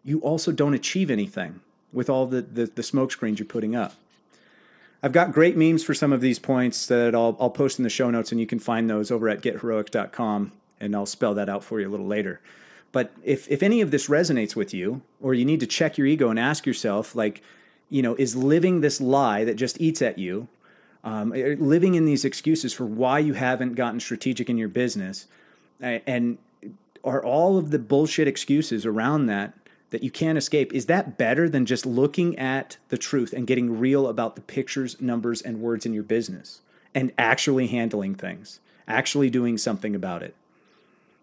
you 0.05 0.19
also 0.19 0.53
don't 0.53 0.74
achieve 0.74 1.12
anything 1.12 1.60
with 1.91 2.10
all 2.10 2.25
the, 2.27 2.41
the, 2.41 2.65
the 2.65 2.83
smoke 2.83 3.12
screens 3.12 3.39
you're 3.39 3.45
putting 3.45 3.75
up. 3.75 3.95
I've 5.01 5.12
got 5.12 5.33
great 5.33 5.57
memes 5.57 5.83
for 5.83 5.93
some 5.93 6.13
of 6.13 6.22
these 6.22 6.39
points 6.39 6.86
that 6.88 7.13
I'll, 7.13 7.36
I'll 7.39 7.50
post 7.50 7.77
in 7.79 7.83
the 7.83 7.89
show 7.89 8.10
notes, 8.10 8.31
and 8.31 8.39
you 8.39 8.48
can 8.48 8.60
find 8.60 8.89
those 8.89 9.12
over 9.12 9.27
at 9.27 9.41
getheroik.com. 9.41 10.53
and 10.79 10.95
I'll 10.95 11.05
spell 11.05 11.33
that 11.33 11.50
out 11.50 11.62
for 11.62 11.81
you 11.81 11.89
a 11.89 11.91
little 11.91 12.07
later. 12.07 12.39
But 12.93 13.12
if, 13.22 13.51
if 13.51 13.62
any 13.62 13.81
of 13.81 13.91
this 13.91 14.07
resonates 14.07 14.55
with 14.55 14.74
you, 14.74 15.01
or 15.19 15.33
you 15.33 15.43
need 15.43 15.60
to 15.60 15.67
check 15.67 15.98
your 15.98 16.07
ego 16.07 16.29
and 16.29 16.39
ask 16.39 16.65
yourself, 16.65 17.15
like, 17.15 17.41
you 17.93 18.01
know, 18.01 18.15
is 18.15 18.35
living 18.35 18.81
this 18.81 19.00
lie 19.00 19.43
that 19.45 19.53
just 19.55 19.79
eats 19.79 20.01
at 20.01 20.17
you, 20.17 20.47
um, 21.03 21.31
er, 21.31 21.55
living 21.57 21.93
in 21.93 22.05
these 22.05 22.25
excuses 22.25 22.73
for 22.73 22.85
why 22.85 23.19
you 23.19 23.33
haven't 23.33 23.75
gotten 23.75 24.00
strategic 24.00 24.50
in 24.50 24.57
your 24.57 24.67
business, 24.67 25.27
and 25.79 26.39
are 27.03 27.23
all 27.23 27.57
of 27.57 27.69
the 27.69 27.77
bullshit 27.77 28.27
excuses 28.27 28.85
around 28.85 29.27
that 29.27 29.53
that 29.91 30.01
you 30.01 30.09
can't 30.09 30.39
escape, 30.39 30.73
is 30.73 30.88
that 30.88 31.19
better 31.19 31.47
than 31.47 31.67
just 31.67 31.85
looking 31.85 32.35
at 32.39 32.77
the 32.89 32.97
truth 32.97 33.31
and 33.31 33.45
getting 33.45 33.77
real 33.77 34.07
about 34.07 34.35
the 34.35 34.41
pictures, 34.41 35.00
numbers, 35.00 35.39
and 35.39 35.62
words 35.62 35.85
in 35.85 35.93
your 35.93 36.01
business 36.01 36.62
and 36.95 37.12
actually 37.15 37.67
handling 37.67 38.15
things, 38.15 38.59
actually 38.88 39.29
doing 39.29 39.55
something 39.55 39.93
about 39.93 40.23
it? 40.23 40.35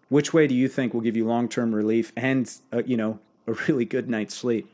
Which 0.07 0.33
way 0.33 0.47
do 0.47 0.55
you 0.55 0.69
think 0.69 0.93
will 0.93 1.01
give 1.01 1.17
you 1.17 1.25
long 1.25 1.49
term 1.49 1.75
relief 1.75 2.13
and, 2.15 2.49
uh, 2.71 2.81
you 2.85 2.95
know, 2.95 3.19
a 3.45 3.53
really 3.67 3.83
good 3.83 4.09
night's 4.09 4.35
sleep? 4.35 4.69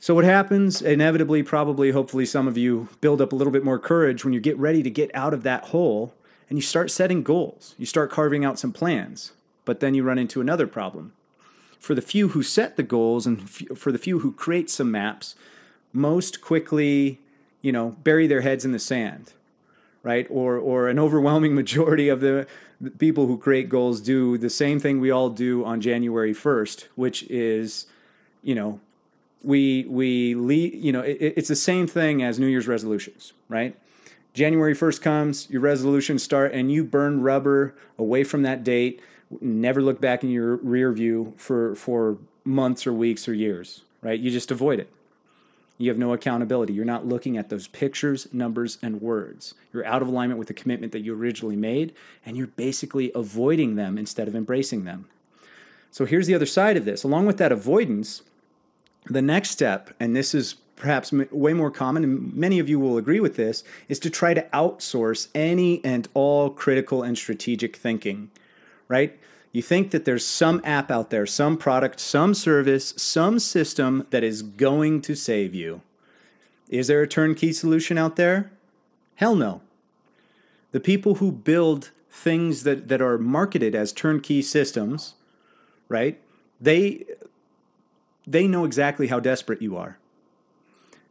So, 0.00 0.14
what 0.14 0.24
happens? 0.24 0.80
Inevitably, 0.80 1.42
probably, 1.42 1.90
hopefully, 1.90 2.24
some 2.24 2.46
of 2.46 2.56
you 2.56 2.88
build 3.00 3.20
up 3.20 3.32
a 3.32 3.36
little 3.36 3.52
bit 3.52 3.64
more 3.64 3.78
courage 3.78 4.24
when 4.24 4.32
you 4.32 4.40
get 4.40 4.56
ready 4.56 4.82
to 4.82 4.90
get 4.90 5.10
out 5.12 5.34
of 5.34 5.42
that 5.42 5.64
hole 5.64 6.14
and 6.48 6.56
you 6.56 6.62
start 6.62 6.90
setting 6.90 7.22
goals. 7.22 7.74
You 7.78 7.86
start 7.86 8.10
carving 8.10 8.44
out 8.44 8.58
some 8.58 8.72
plans, 8.72 9.32
but 9.64 9.80
then 9.80 9.94
you 9.94 10.04
run 10.04 10.18
into 10.18 10.40
another 10.40 10.66
problem. 10.66 11.12
For 11.80 11.94
the 11.94 12.02
few 12.02 12.28
who 12.28 12.42
set 12.42 12.76
the 12.76 12.82
goals 12.82 13.26
and 13.26 13.48
for 13.50 13.90
the 13.90 13.98
few 13.98 14.20
who 14.20 14.32
create 14.32 14.70
some 14.70 14.90
maps, 14.90 15.34
most 15.92 16.40
quickly, 16.40 17.18
you 17.60 17.72
know, 17.72 17.96
bury 18.04 18.26
their 18.26 18.42
heads 18.42 18.64
in 18.64 18.72
the 18.72 18.78
sand, 18.78 19.32
right? 20.02 20.26
Or, 20.30 20.56
or 20.58 20.88
an 20.88 20.98
overwhelming 20.98 21.54
majority 21.56 22.08
of 22.08 22.20
the 22.20 22.46
the 22.80 22.90
people 22.92 23.26
who 23.26 23.36
create 23.36 23.68
goals 23.68 24.00
do 24.00 24.38
the 24.38 24.48
same 24.48 24.78
thing 24.78 25.00
we 25.00 25.10
all 25.10 25.30
do 25.30 25.64
on 25.64 25.80
January 25.80 26.32
1st, 26.32 26.86
which 26.94 27.24
is, 27.24 27.86
you 28.40 28.54
know, 28.54 28.78
we 29.42 29.84
we 29.88 30.34
lead, 30.34 30.74
you 30.74 30.92
know, 30.92 31.00
it, 31.00 31.34
it's 31.36 31.48
the 31.48 31.56
same 31.56 31.86
thing 31.86 32.22
as 32.22 32.38
New 32.38 32.46
Year's 32.46 32.68
resolutions, 32.68 33.32
right? 33.48 33.76
January 34.34 34.74
1st 34.74 35.02
comes, 35.02 35.50
your 35.50 35.60
resolutions 35.60 36.22
start, 36.22 36.52
and 36.52 36.70
you 36.70 36.84
burn 36.84 37.22
rubber 37.22 37.74
away 37.98 38.22
from 38.24 38.42
that 38.42 38.62
date. 38.62 39.00
Never 39.40 39.82
look 39.82 40.00
back 40.00 40.22
in 40.22 40.30
your 40.30 40.56
rear 40.56 40.92
view 40.92 41.34
for 41.36 41.74
for 41.74 42.18
months 42.44 42.86
or 42.86 42.92
weeks 42.92 43.28
or 43.28 43.34
years, 43.34 43.82
right? 44.02 44.18
You 44.18 44.30
just 44.30 44.50
avoid 44.50 44.80
it. 44.80 44.90
You 45.76 45.90
have 45.90 45.98
no 45.98 46.12
accountability. 46.12 46.72
You're 46.72 46.84
not 46.84 47.06
looking 47.06 47.36
at 47.36 47.50
those 47.50 47.68
pictures, 47.68 48.26
numbers, 48.32 48.78
and 48.82 49.00
words. 49.00 49.54
You're 49.72 49.86
out 49.86 50.02
of 50.02 50.08
alignment 50.08 50.38
with 50.38 50.48
the 50.48 50.54
commitment 50.54 50.92
that 50.92 51.00
you 51.00 51.14
originally 51.14 51.54
made, 51.54 51.94
and 52.26 52.36
you're 52.36 52.48
basically 52.48 53.12
avoiding 53.14 53.76
them 53.76 53.96
instead 53.96 54.26
of 54.26 54.34
embracing 54.34 54.84
them. 54.84 55.08
So 55.92 56.04
here's 56.04 56.26
the 56.26 56.34
other 56.34 56.46
side 56.46 56.76
of 56.76 56.84
this. 56.84 57.04
Along 57.04 57.26
with 57.26 57.38
that 57.38 57.52
avoidance, 57.52 58.22
the 59.08 59.22
next 59.22 59.50
step, 59.50 59.90
and 59.98 60.14
this 60.14 60.34
is 60.34 60.54
perhaps 60.76 61.12
way 61.12 61.52
more 61.52 61.70
common, 61.70 62.04
and 62.04 62.34
many 62.34 62.58
of 62.58 62.68
you 62.68 62.78
will 62.78 62.96
agree 62.96 63.20
with 63.20 63.36
this, 63.36 63.64
is 63.88 63.98
to 63.98 64.10
try 64.10 64.32
to 64.32 64.46
outsource 64.52 65.28
any 65.34 65.84
and 65.84 66.08
all 66.14 66.50
critical 66.50 67.02
and 67.02 67.18
strategic 67.18 67.76
thinking, 67.76 68.30
right? 68.86 69.18
You 69.50 69.62
think 69.62 69.90
that 69.90 70.04
there's 70.04 70.24
some 70.24 70.60
app 70.62 70.90
out 70.90 71.10
there, 71.10 71.26
some 71.26 71.56
product, 71.56 71.98
some 71.98 72.32
service, 72.34 72.94
some 72.96 73.38
system 73.38 74.06
that 74.10 74.22
is 74.22 74.42
going 74.42 75.00
to 75.02 75.16
save 75.16 75.54
you. 75.54 75.80
Is 76.68 76.86
there 76.86 77.02
a 77.02 77.08
turnkey 77.08 77.52
solution 77.52 77.98
out 77.98 78.16
there? 78.16 78.52
Hell 79.16 79.34
no. 79.34 79.62
The 80.70 80.80
people 80.80 81.16
who 81.16 81.32
build 81.32 81.90
things 82.10 82.62
that, 82.64 82.88
that 82.88 83.00
are 83.00 83.18
marketed 83.18 83.74
as 83.74 83.92
turnkey 83.92 84.42
systems, 84.42 85.14
right? 85.88 86.20
They 86.60 87.04
they 88.28 88.46
know 88.46 88.64
exactly 88.64 89.06
how 89.06 89.20
desperate 89.20 89.62
you 89.62 89.76
are. 89.76 89.98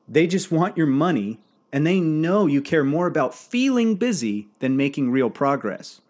They 0.08 0.28
just 0.28 0.52
want 0.52 0.78
your 0.78 0.88
money 0.88 1.40
and 1.72 1.86
they 1.86 2.00
know 2.00 2.46
you 2.46 2.62
care 2.62 2.84
more 2.84 3.08
about 3.08 3.36
feeling 3.36 3.96
busy 3.96 4.48
than 4.60 4.78
making 4.78 5.12
real 5.12 5.30
progress. 5.30 6.02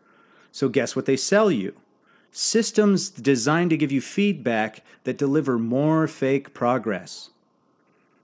So 0.51 0.69
guess 0.69 0.95
what 0.95 1.05
they 1.05 1.17
sell 1.17 1.49
you? 1.51 1.73
systems 2.37 3.09
designed 3.09 3.71
to 3.71 3.77
give 3.77 3.91
you 3.91 3.99
feedback 3.99 4.83
that 5.05 5.17
deliver 5.17 5.57
more 5.57 6.07
fake 6.07 6.53
progress. 6.53 7.31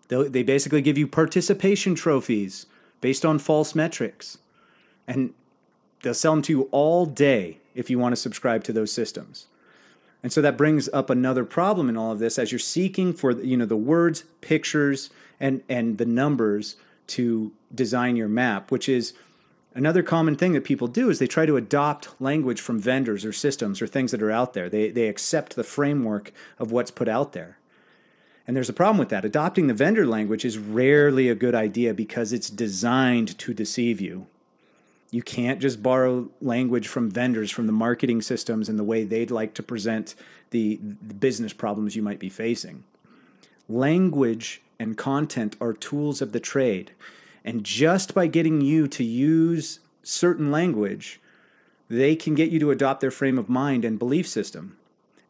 They 0.08 0.44
basically 0.44 0.84
give 0.84 1.00
you 1.00 1.08
participation 1.08 1.96
trophies 1.96 2.68
based 3.02 3.26
on 3.26 3.40
false 3.40 3.74
metrics. 3.74 4.38
And 5.08 5.34
they'll 6.04 6.14
sell 6.14 6.34
them 6.34 6.44
to 6.44 6.54
you 6.54 6.70
all 6.72 7.08
day 7.08 7.58
if 7.74 7.90
you 7.90 7.98
want 7.98 8.14
to 8.14 8.22
subscribe 8.22 8.64
to 8.66 8.74
those 8.74 8.92
systems. 8.92 9.48
And 10.24 10.32
so 10.32 10.42
that 10.42 10.58
brings 10.58 10.88
up 10.90 11.10
another 11.10 11.44
problem 11.44 11.90
in 11.90 11.98
all 11.98 12.12
of 12.12 12.20
this 12.20 12.40
as 12.40 12.52
you're 12.52 12.60
seeking 12.60 13.14
for 13.14 13.32
you 13.32 13.58
know 13.58 13.66
the 13.66 13.76
words, 13.76 14.24
pictures, 14.42 15.10
and 15.40 15.62
and 15.70 15.98
the 15.98 16.06
numbers 16.06 16.78
to 17.06 17.52
design 17.76 18.16
your 18.16 18.30
map, 18.30 18.72
which 18.72 18.88
is 18.88 19.14
Another 19.76 20.04
common 20.04 20.36
thing 20.36 20.54
that 20.54 20.64
people 20.64 20.88
do 20.88 21.10
is 21.10 21.18
they 21.18 21.28
try 21.28 21.48
to 21.48 21.58
adopt 21.58 22.10
language 22.22 22.62
from 22.62 22.80
vendors 22.80 23.26
or 23.26 23.34
systems 23.34 23.82
or 23.82 23.88
things 23.88 24.12
that 24.12 24.22
are 24.22 24.30
out 24.30 24.54
there. 24.54 24.70
They, 24.70 24.92
they 24.92 25.08
accept 25.08 25.56
the 25.56 25.64
framework 25.64 26.32
of 26.60 26.72
what's 26.72 26.92
put 26.92 27.08
out 27.08 27.34
there. 27.34 27.58
And 28.46 28.56
there's 28.56 28.70
a 28.70 28.74
problem 28.74 29.00
with 29.00 29.10
that. 29.10 29.26
Adopting 29.26 29.68
the 29.68 29.74
vendor 29.74 30.06
language 30.06 30.46
is 30.46 30.60
rarely 30.60 31.28
a 31.28 31.36
good 31.36 31.56
idea 31.56 31.94
because 31.94 32.34
it's 32.34 32.50
designed 32.50 33.38
to 33.40 33.54
deceive 33.54 34.00
you. 34.00 34.28
You 35.14 35.22
can't 35.22 35.62
just 35.62 35.84
borrow 35.84 36.32
language 36.42 36.88
from 36.88 37.12
vendors, 37.12 37.52
from 37.52 37.68
the 37.68 37.72
marketing 37.72 38.24
systems 38.24 38.68
and 38.68 38.80
the 38.80 38.84
way 38.84 39.04
they'd 39.04 39.30
like 39.30 39.54
to 39.54 39.62
present 39.62 40.16
the, 40.50 40.80
the 40.82 41.14
business 41.14 41.54
problems 41.54 41.96
you 41.96 42.02
might 42.02 42.18
be 42.18 42.30
facing. 42.30 42.84
Language 43.70 44.64
and 44.80 44.98
content 44.98 45.56
are 45.62 45.72
tools 45.72 46.20
of 46.20 46.32
the 46.32 46.40
trade. 46.40 46.94
And 47.46 47.64
just 47.64 48.16
by 48.16 48.26
getting 48.26 48.62
you 48.62 48.88
to 48.88 49.04
use 49.04 49.82
certain 50.02 50.50
language, 50.50 51.22
they 51.92 52.16
can 52.16 52.34
get 52.34 52.50
you 52.50 52.58
to 52.58 52.72
adopt 52.72 53.00
their 53.00 53.12
frame 53.12 53.38
of 53.38 53.48
mind 53.48 53.86
and 53.86 54.00
belief 54.00 54.28
system. 54.28 54.78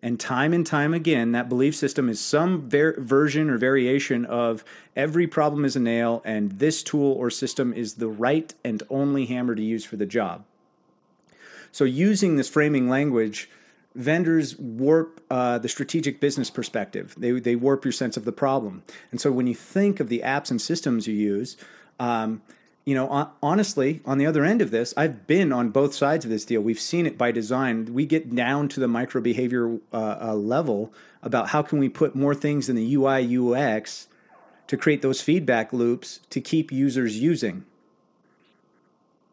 And 0.03 0.19
time 0.19 0.51
and 0.51 0.67
time 0.67 0.93
again, 0.93 1.31
that 1.31 1.47
belief 1.47 1.73
system 1.77 2.09
is 2.09 2.19
some 2.19 2.69
ver- 2.69 2.99
version 2.99 3.49
or 3.49 3.57
variation 3.57 4.25
of 4.25 4.65
every 4.97 5.27
problem 5.27 5.63
is 5.63 5.77
a 5.77 5.79
nail, 5.79 6.21
and 6.25 6.51
this 6.59 6.83
tool 6.83 7.13
or 7.13 7.29
system 7.29 7.71
is 7.71 7.93
the 7.93 8.09
right 8.09 8.53
and 8.65 8.83
only 8.89 9.25
hammer 9.27 9.55
to 9.55 9.63
use 9.63 9.85
for 9.85 9.95
the 9.95 10.05
job. 10.05 10.43
So, 11.71 11.85
using 11.85 12.35
this 12.35 12.49
framing 12.49 12.89
language, 12.89 13.49
vendors 13.95 14.59
warp 14.59 15.23
uh, 15.31 15.59
the 15.59 15.69
strategic 15.69 16.19
business 16.19 16.49
perspective. 16.49 17.15
They, 17.17 17.31
they 17.31 17.55
warp 17.55 17.85
your 17.85 17.93
sense 17.93 18.17
of 18.17 18.25
the 18.25 18.33
problem. 18.33 18.83
And 19.11 19.21
so, 19.21 19.31
when 19.31 19.47
you 19.47 19.55
think 19.55 20.01
of 20.01 20.09
the 20.09 20.19
apps 20.19 20.51
and 20.51 20.61
systems 20.61 21.07
you 21.07 21.15
use, 21.15 21.55
um, 21.97 22.41
you 22.86 22.96
know, 22.96 23.32
honestly, 23.41 24.02
on 24.06 24.17
the 24.17 24.26
other 24.26 24.43
end 24.43 24.62
of 24.62 24.72
this, 24.72 24.93
I've 24.98 25.26
been 25.26 25.54
on 25.54 25.69
both 25.69 25.93
sides 25.93 26.26
of 26.26 26.32
this 26.32 26.43
deal. 26.43 26.60
We've 26.60 26.80
seen 26.80 27.06
it 27.06 27.17
by 27.17 27.32
design. 27.32 27.93
We 27.93 28.06
get 28.06 28.36
down 28.36 28.67
to 28.69 28.82
the 28.82 28.89
micro 28.89 29.22
behavior 29.22 29.78
uh, 29.93 30.17
uh, 30.22 30.34
level 30.36 30.93
about 31.22 31.50
how 31.50 31.62
can 31.62 31.80
we 31.80 31.88
put 31.88 32.13
more 32.13 32.36
things 32.36 32.67
in 32.67 32.76
the 32.76 32.96
UI 32.96 33.38
UX 33.38 34.08
to 34.67 34.76
create 34.76 35.02
those 35.02 35.22
feedback 35.22 35.72
loops 35.72 36.19
to 36.30 36.41
keep 36.41 36.74
users 36.74 37.17
using. 37.17 37.63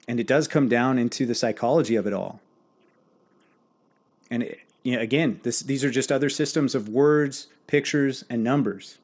And 0.06 0.20
it 0.20 0.28
does 0.28 0.46
come 0.46 0.68
down 0.68 0.96
into 0.98 1.26
the 1.26 1.34
psychology 1.34 1.96
of 1.96 2.06
it 2.06 2.12
all. 2.12 2.40
And 4.30 4.44
it, 4.44 4.60
you 4.84 4.94
know, 4.94 5.02
again, 5.02 5.40
this, 5.42 5.58
these 5.60 5.82
are 5.82 5.90
just 5.90 6.12
other 6.12 6.28
systems 6.28 6.76
of 6.76 6.88
words, 6.88 7.48
pictures, 7.66 8.24
and 8.30 8.44
numbers 8.44 8.99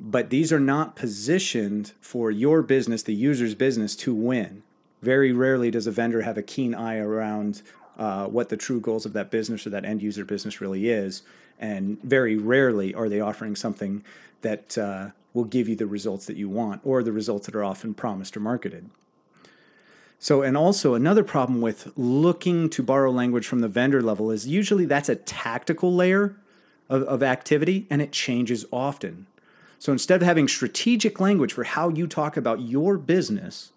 but 0.00 0.30
these 0.30 0.50
are 0.50 0.60
not 0.60 0.96
positioned 0.96 1.92
for 2.00 2.30
your 2.30 2.62
business, 2.62 3.02
the 3.02 3.14
user's 3.14 3.54
business, 3.54 3.94
to 3.96 4.14
win. 4.14 4.62
Very 5.02 5.30
rarely 5.30 5.70
does 5.70 5.86
a 5.86 5.90
vendor 5.90 6.22
have 6.22 6.38
a 6.38 6.42
keen 6.42 6.74
eye 6.74 6.96
around 6.96 7.60
uh, 7.98 8.26
what 8.26 8.48
the 8.48 8.56
true 8.56 8.80
goals 8.80 9.04
of 9.04 9.12
that 9.12 9.30
business 9.30 9.66
or 9.66 9.70
that 9.70 9.84
end 9.84 10.02
user 10.02 10.24
business 10.24 10.60
really 10.60 10.88
is. 10.88 11.22
And 11.58 12.00
very 12.02 12.36
rarely 12.36 12.94
are 12.94 13.10
they 13.10 13.20
offering 13.20 13.54
something 13.54 14.02
that 14.40 14.78
uh, 14.78 15.10
will 15.34 15.44
give 15.44 15.68
you 15.68 15.76
the 15.76 15.86
results 15.86 16.24
that 16.26 16.36
you 16.36 16.48
want 16.48 16.80
or 16.82 17.02
the 17.02 17.12
results 17.12 17.44
that 17.46 17.54
are 17.54 17.64
often 17.64 17.92
promised 17.92 18.36
or 18.36 18.40
marketed. 18.40 18.88
So, 20.18 20.42
and 20.42 20.56
also 20.56 20.94
another 20.94 21.24
problem 21.24 21.60
with 21.60 21.92
looking 21.96 22.70
to 22.70 22.82
borrow 22.82 23.10
language 23.10 23.46
from 23.46 23.60
the 23.60 23.68
vendor 23.68 24.02
level 24.02 24.30
is 24.30 24.46
usually 24.46 24.86
that's 24.86 25.08
a 25.10 25.16
tactical 25.16 25.94
layer 25.94 26.36
of, 26.88 27.02
of 27.02 27.22
activity 27.22 27.86
and 27.90 28.00
it 28.00 28.12
changes 28.12 28.64
often. 28.72 29.26
So 29.80 29.92
instead 29.92 30.20
of 30.20 30.26
having 30.26 30.46
strategic 30.46 31.20
language 31.20 31.54
for 31.54 31.64
how 31.64 31.88
you 31.88 32.06
talk 32.06 32.36
about 32.36 32.60
your 32.60 32.98
business, 32.98 33.72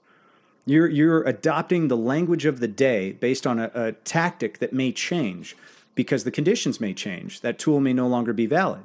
you're, 0.66 0.90
you're 0.90 1.24
adopting 1.24 1.88
the 1.88 1.96
language 1.96 2.46
of 2.46 2.60
the 2.60 2.68
day 2.68 3.14
based 3.14 3.48
on 3.48 3.58
a, 3.58 3.72
a 3.74 3.92
tactic 3.94 4.60
that 4.60 4.74
may 4.74 4.92
change 4.92 5.56
because 5.96 6.26
the 6.26 6.32
conditions 6.32 6.82
may 6.82 6.94
change. 6.94 7.40
That 7.40 7.58
tool 7.58 7.80
may 7.80 7.94
no 7.94 8.06
longer 8.06 8.34
be 8.34 8.46
valid. 8.46 8.84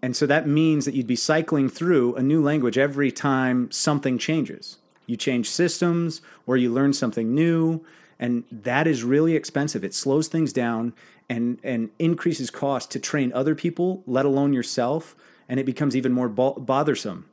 And 0.00 0.16
so 0.16 0.24
that 0.26 0.48
means 0.48 0.86
that 0.86 0.94
you'd 0.94 1.06
be 1.06 1.14
cycling 1.16 1.68
through 1.68 2.14
a 2.14 2.22
new 2.22 2.42
language 2.42 2.78
every 2.78 3.12
time 3.12 3.70
something 3.70 4.16
changes. 4.16 4.78
You 5.04 5.18
change 5.18 5.50
systems 5.50 6.22
or 6.46 6.56
you 6.56 6.72
learn 6.72 6.94
something 6.94 7.34
new, 7.34 7.84
And 8.18 8.44
that 8.50 8.86
is 8.86 9.04
really 9.04 9.36
expensive. 9.36 9.84
It 9.84 9.94
slows 9.94 10.28
things 10.28 10.52
down 10.52 10.92
and, 11.28 11.58
and 11.62 11.90
increases 11.98 12.50
cost 12.50 12.90
to 12.92 12.98
train 12.98 13.32
other 13.32 13.54
people, 13.54 14.02
let 14.06 14.26
alone 14.26 14.52
yourself, 14.52 15.14
and 15.48 15.60
it 15.60 15.66
becomes 15.66 15.94
even 15.94 16.12
more 16.12 16.28
bo- 16.28 16.54
bothersome. 16.54 17.26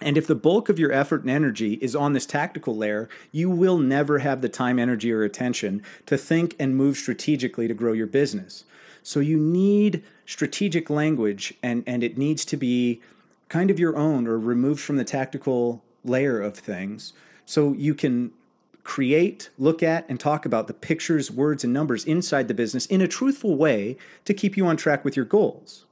And 0.00 0.18
if 0.18 0.26
the 0.26 0.34
bulk 0.34 0.68
of 0.68 0.78
your 0.78 0.92
effort 0.92 1.22
and 1.22 1.30
energy 1.30 1.74
is 1.74 1.96
on 1.96 2.12
this 2.12 2.26
tactical 2.26 2.76
layer, 2.76 3.08
you 3.32 3.48
will 3.48 3.78
never 3.78 4.18
have 4.18 4.42
the 4.42 4.48
time, 4.48 4.78
energy, 4.78 5.10
or 5.10 5.22
attention 5.22 5.82
to 6.04 6.18
think 6.18 6.54
and 6.58 6.76
move 6.76 6.98
strategically 6.98 7.66
to 7.66 7.74
grow 7.74 7.94
your 7.94 8.06
business. 8.06 8.64
So 9.02 9.20
you 9.20 9.38
need 9.38 10.02
strategic 10.26 10.90
language, 10.90 11.54
and, 11.62 11.82
and 11.86 12.02
it 12.02 12.18
needs 12.18 12.44
to 12.46 12.56
be 12.56 13.00
kind 13.48 13.70
of 13.70 13.78
your 13.78 13.96
own 13.96 14.26
or 14.26 14.38
removed 14.38 14.80
from 14.80 14.96
the 14.96 15.04
tactical 15.04 15.82
layer 16.04 16.40
of 16.40 16.58
things. 16.58 17.14
So 17.46 17.72
you 17.72 17.94
can 17.94 18.32
create, 18.86 19.50
look 19.58 19.82
at, 19.82 20.08
and 20.08 20.20
talk 20.20 20.46
about 20.46 20.68
the 20.68 20.72
pictures, 20.72 21.28
words, 21.28 21.64
and 21.64 21.72
numbers 21.72 22.04
inside 22.04 22.46
the 22.46 22.54
business 22.54 22.86
in 22.86 23.00
a 23.00 23.08
truthful 23.08 23.56
way 23.56 23.96
to 24.24 24.32
keep 24.32 24.56
you 24.56 24.64
on 24.64 24.76
track 24.76 25.04
with 25.04 25.16
your 25.16 25.24
goals. 25.24 25.86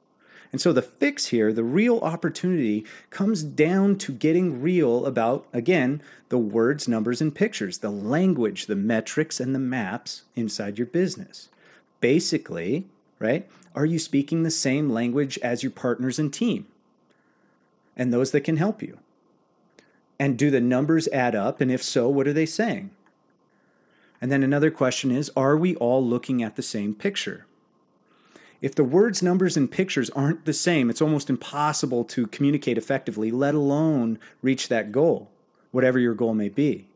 And 0.52 0.60
so 0.60 0.72
the 0.72 0.80
fix 0.80 1.26
here, 1.26 1.52
the 1.52 1.64
real 1.64 1.98
opportunity, 1.98 2.86
comes 3.10 3.42
down 3.42 3.98
to 3.98 4.12
getting 4.12 4.62
real 4.62 5.06
about, 5.06 5.48
again, 5.52 6.00
the 6.28 6.38
words, 6.38 6.86
numbers, 6.86 7.20
and 7.20 7.34
pictures, 7.34 7.78
the 7.78 7.90
language, 7.90 8.66
the 8.66 8.76
metrics, 8.76 9.40
and 9.40 9.56
the 9.56 9.58
maps 9.58 10.22
inside 10.36 10.78
your 10.78 10.86
business. 10.86 11.48
Basically, 11.98 12.86
right, 13.18 13.50
are 13.74 13.86
you 13.86 13.98
speaking 13.98 14.44
the 14.44 14.52
same 14.52 14.88
language 14.88 15.36
as 15.38 15.64
your 15.64 15.72
partners 15.72 16.20
and 16.20 16.32
team 16.32 16.68
and 17.96 18.12
those 18.12 18.30
that 18.30 18.42
can 18.42 18.56
help 18.56 18.84
you? 18.84 18.98
And 20.18 20.38
do 20.38 20.50
the 20.50 20.60
numbers 20.60 21.08
add 21.08 21.34
up? 21.34 21.60
And 21.60 21.70
if 21.70 21.82
so, 21.82 22.08
what 22.08 22.28
are 22.28 22.32
they 22.32 22.46
saying? 22.46 22.90
And 24.20 24.30
then 24.30 24.42
another 24.42 24.70
question 24.70 25.10
is 25.10 25.30
Are 25.36 25.56
we 25.56 25.76
all 25.76 26.04
looking 26.04 26.42
at 26.42 26.56
the 26.56 26.62
same 26.62 26.94
picture? 26.94 27.46
If 28.62 28.74
the 28.74 28.84
words, 28.84 29.22
numbers, 29.22 29.58
and 29.58 29.70
pictures 29.70 30.08
aren't 30.10 30.46
the 30.46 30.54
same, 30.54 30.88
it's 30.88 31.02
almost 31.02 31.28
impossible 31.28 32.04
to 32.04 32.26
communicate 32.28 32.78
effectively, 32.78 33.30
let 33.30 33.54
alone 33.54 34.18
reach 34.40 34.68
that 34.68 34.90
goal, 34.90 35.30
whatever 35.70 35.98
your 35.98 36.14
goal 36.14 36.32
may 36.32 36.48
be. 36.48 36.86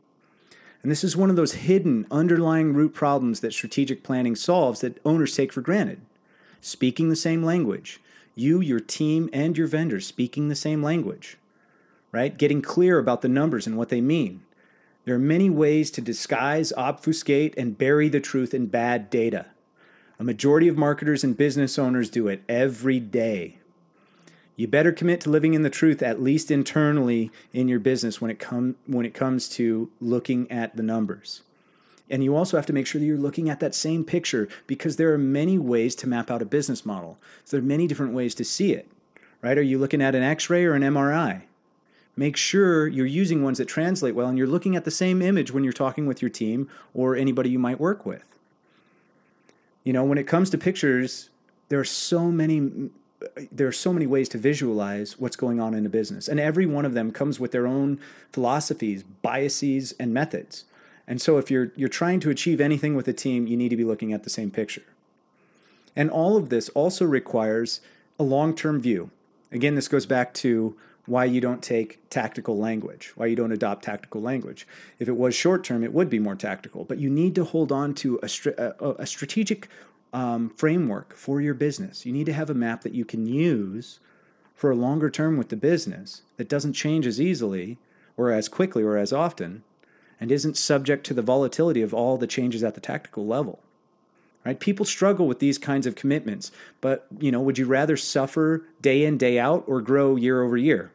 And 0.83 0.91
this 0.91 1.05
is 1.05 1.17
one 1.17 1.29
of 1.29 1.37
those 1.37 1.53
hidden 1.53 2.07
underlying 2.11 2.73
root 2.73 2.95
problems 2.95 3.41
that 3.41 3.53
strategic 3.53 4.03
planning 4.03 4.35
solves 4.35 4.81
that 4.81 4.99
owners 5.05 5.37
take 5.37 5.53
for 5.53 5.61
granted. 5.61 6.01
Speaking 6.63 7.11
the 7.11 7.17
same 7.17 7.43
language, 7.43 8.01
you, 8.35 8.61
your 8.61 8.81
team, 8.81 9.29
and 9.33 9.59
your 9.59 9.67
vendors 9.67 10.07
speaking 10.07 10.49
the 10.49 10.55
same 10.55 10.83
language, 10.83 11.37
right? 12.13 12.37
Getting 12.37 12.63
clear 12.63 12.99
about 12.99 13.23
the 13.23 13.29
numbers 13.29 13.67
and 13.67 13.77
what 13.77 13.89
they 13.89 14.01
mean. 14.01 14.43
There 15.05 15.15
are 15.15 15.19
many 15.19 15.49
ways 15.49 15.91
to 15.93 16.01
disguise, 16.01 16.73
obfuscate, 16.77 17.55
and 17.57 17.79
bury 17.79 18.09
the 18.09 18.21
truth 18.21 18.53
in 18.53 18.67
bad 18.67 19.09
data. 19.09 19.47
A 20.19 20.25
majority 20.25 20.69
of 20.69 20.77
marketers 20.77 21.25
and 21.25 21.37
business 21.37 21.79
owners 21.79 22.11
do 22.11 22.29
it 22.29 22.43
every 22.49 23.01
day. 23.01 23.59
You 24.57 24.67
better 24.67 24.91
commit 24.91 25.21
to 25.21 25.31
living 25.31 25.55
in 25.55 25.63
the 25.63 25.71
truth, 25.71 26.03
at 26.03 26.21
least 26.21 26.51
internally 26.51 27.31
in 27.53 27.69
your 27.69 27.79
business, 27.79 28.21
when 28.21 28.31
it, 28.31 28.41
com- 28.41 28.77
when 28.87 29.07
it 29.07 29.15
comes 29.15 29.49
to 29.51 29.91
looking 30.01 30.51
at 30.51 30.77
the 30.77 30.83
numbers. 30.83 31.43
And 32.11 32.25
you 32.25 32.35
also 32.35 32.57
have 32.57 32.67
to 32.67 32.73
make 32.73 32.87
sure 32.87 32.99
that 32.99 33.07
you're 33.07 33.17
looking 33.17 33.49
at 33.49 33.61
that 33.61 33.75
same 33.75 34.05
picture 34.05 34.49
because 34.67 34.97
there 34.97 35.13
are 35.13 35.19
many 35.19 35.59
ways 35.59 35.95
to 35.97 36.09
map 36.09 36.31
out 36.31 36.43
a 36.43 36.47
business 36.47 36.85
model. 36.85 37.19
So 37.45 37.57
there 37.57 37.65
are 37.65 37.67
many 37.67 37.87
different 37.87 38.15
ways 38.15 38.35
to 38.37 38.45
see 38.45 38.73
it, 38.73 38.91
right? 39.43 39.57
Are 39.57 39.63
you 39.63 39.79
looking 39.79 40.03
at 40.03 40.15
an 40.15 40.23
x 40.23 40.51
ray 40.51 40.65
or 40.65 40.75
an 40.75 40.83
MRI? 40.83 41.43
Make 42.19 42.37
sure 42.37 42.89
you're 42.89 43.07
using 43.07 43.45
ones 43.45 43.59
that 43.59 43.67
translate 43.67 44.13
well 44.13 44.27
and 44.27 44.37
you're 44.37 44.49
looking 44.49 44.75
at 44.75 44.85
the 44.85 44.91
same 44.91 45.23
image 45.23 45.53
when 45.53 45.63
you're 45.63 45.73
talking 45.73 46.05
with 46.05 46.21
your 46.21 46.29
team 46.29 46.69
or 46.93 47.15
anybody 47.15 47.49
you 47.49 47.61
might 47.61 47.79
work 47.79 48.05
with. 48.05 48.25
You 49.85 49.93
know, 49.93 50.03
when 50.03 50.19
it 50.19 50.27
comes 50.27 50.51
to 50.51 50.59
pictures, 50.59 51.31
there 51.69 51.79
are 51.79 51.85
so 51.85 52.33
many 52.33 52.91
there 53.53 53.69
are 53.69 53.73
so 53.73 53.93
many 53.93 54.07
ways 54.07 54.29
to 54.31 54.39
visualize 54.39 55.17
what's 55.19 55.37
going 55.37 55.61
on 55.61 55.75
in 55.75 55.87
a 55.87 55.89
business 55.89 56.27
and 56.27 56.41
every 56.41 56.67
one 56.67 56.85
of 56.85 56.95
them 56.95 57.13
comes 57.13 57.39
with 57.39 57.53
their 57.53 57.69
own 57.69 58.01
philosophies 58.33 59.05
biases 59.23 59.95
and 60.01 60.13
methods. 60.13 60.65
And 61.07 61.21
so 61.21 61.39
if 61.39 61.53
you're 61.53 61.71
you're 61.77 61.89
trying 61.89 62.19
to 62.21 62.31
achieve 62.31 62.61
anything 62.61 62.97
with 62.97 63.07
a 63.07 63.13
team 63.13 63.47
you 63.47 63.57
need 63.57 63.69
to 63.69 63.77
be 63.77 63.85
looking 63.85 64.13
at 64.13 64.25
the 64.25 64.31
same 64.31 64.51
picture. 64.51 64.83
And 65.95 66.11
all 66.11 66.37
of 66.37 66.49
this 66.49 66.69
also 66.71 67.05
requires 67.05 67.81
a 68.19 68.25
long-term 68.25 68.81
view. 68.81 69.11
Again 69.53 69.77
this 69.77 69.87
goes 69.87 70.05
back 70.05 70.35
to 70.35 70.77
why 71.09 71.25
you 71.25 71.41
don't 71.41 71.63
take 71.63 71.99
tactical 72.11 72.59
language, 72.59 73.13
why 73.17 73.27
you 73.27 73.37
don't 73.37 73.53
adopt 73.53 73.85
tactical 73.85 74.21
language. 74.21 74.67
If 74.99 75.09
it 75.09 75.17
was 75.17 75.35
short 75.35 75.65
term, 75.65 75.83
it 75.83 75.93
would 75.93 76.11
be 76.11 76.19
more 76.19 76.37
tactical, 76.37 76.85
but 76.85 76.99
you 76.99 77.09
need 77.09 77.35
to 77.37 77.45
hold 77.45 77.73
on 77.73 77.95
to 77.95 78.21
a, 78.23 78.29
a, 78.81 78.91
a 78.99 79.07
strategic 79.07 79.69
um, 80.13 80.51
framework 80.51 81.15
for 81.15 81.41
your 81.41 81.55
business. 81.55 82.07
You 82.07 82.13
need 82.13 82.27
to 82.27 82.33
have 82.33 82.51
a 82.51 82.55
map 82.55 82.83
that 82.83 82.95
you 82.95 83.05
can 83.05 83.27
use 83.27 84.01
for 84.55 84.71
a 84.71 84.77
longer 84.77 85.09
term 85.09 85.37
with 85.37 85.49
the 85.49 85.57
business 85.57 86.23
that 86.37 86.49
doesn't 86.49 86.73
change 86.73 87.07
as 87.07 87.21
easily 87.21 87.79
or 88.17 88.33
as 88.33 88.49
quickly 88.49 88.83
or 88.83 88.97
as 88.97 89.13
often 89.13 89.63
and 90.21 90.33
isn't 90.33 90.57
subject 90.57 91.07
to 91.07 91.15
the 91.15 91.23
volatility 91.23 91.81
of 91.81 91.95
all 91.95 92.17
the 92.17 92.27
changes 92.27 92.65
at 92.65 92.75
the 92.75 92.81
tactical 92.81 93.27
level. 93.27 93.61
Right? 94.45 94.59
People 94.59 94.85
struggle 94.85 95.27
with 95.27 95.41
these 95.41 95.59
kinds 95.59 95.87
of 95.87 95.95
commitments, 95.95 96.51
but 96.81 97.07
you 97.21 97.31
know, 97.31 97.41
would 97.41 97.59
you 97.59 97.67
rather 97.67 97.97
suffer 97.97 98.65
day 98.81 99.05
in 99.05 99.19
day 99.19 99.39
out 99.39 99.65
or 99.67 99.81
grow 99.81 100.17
year 100.17 100.43
over 100.43 100.57
year? 100.57 100.91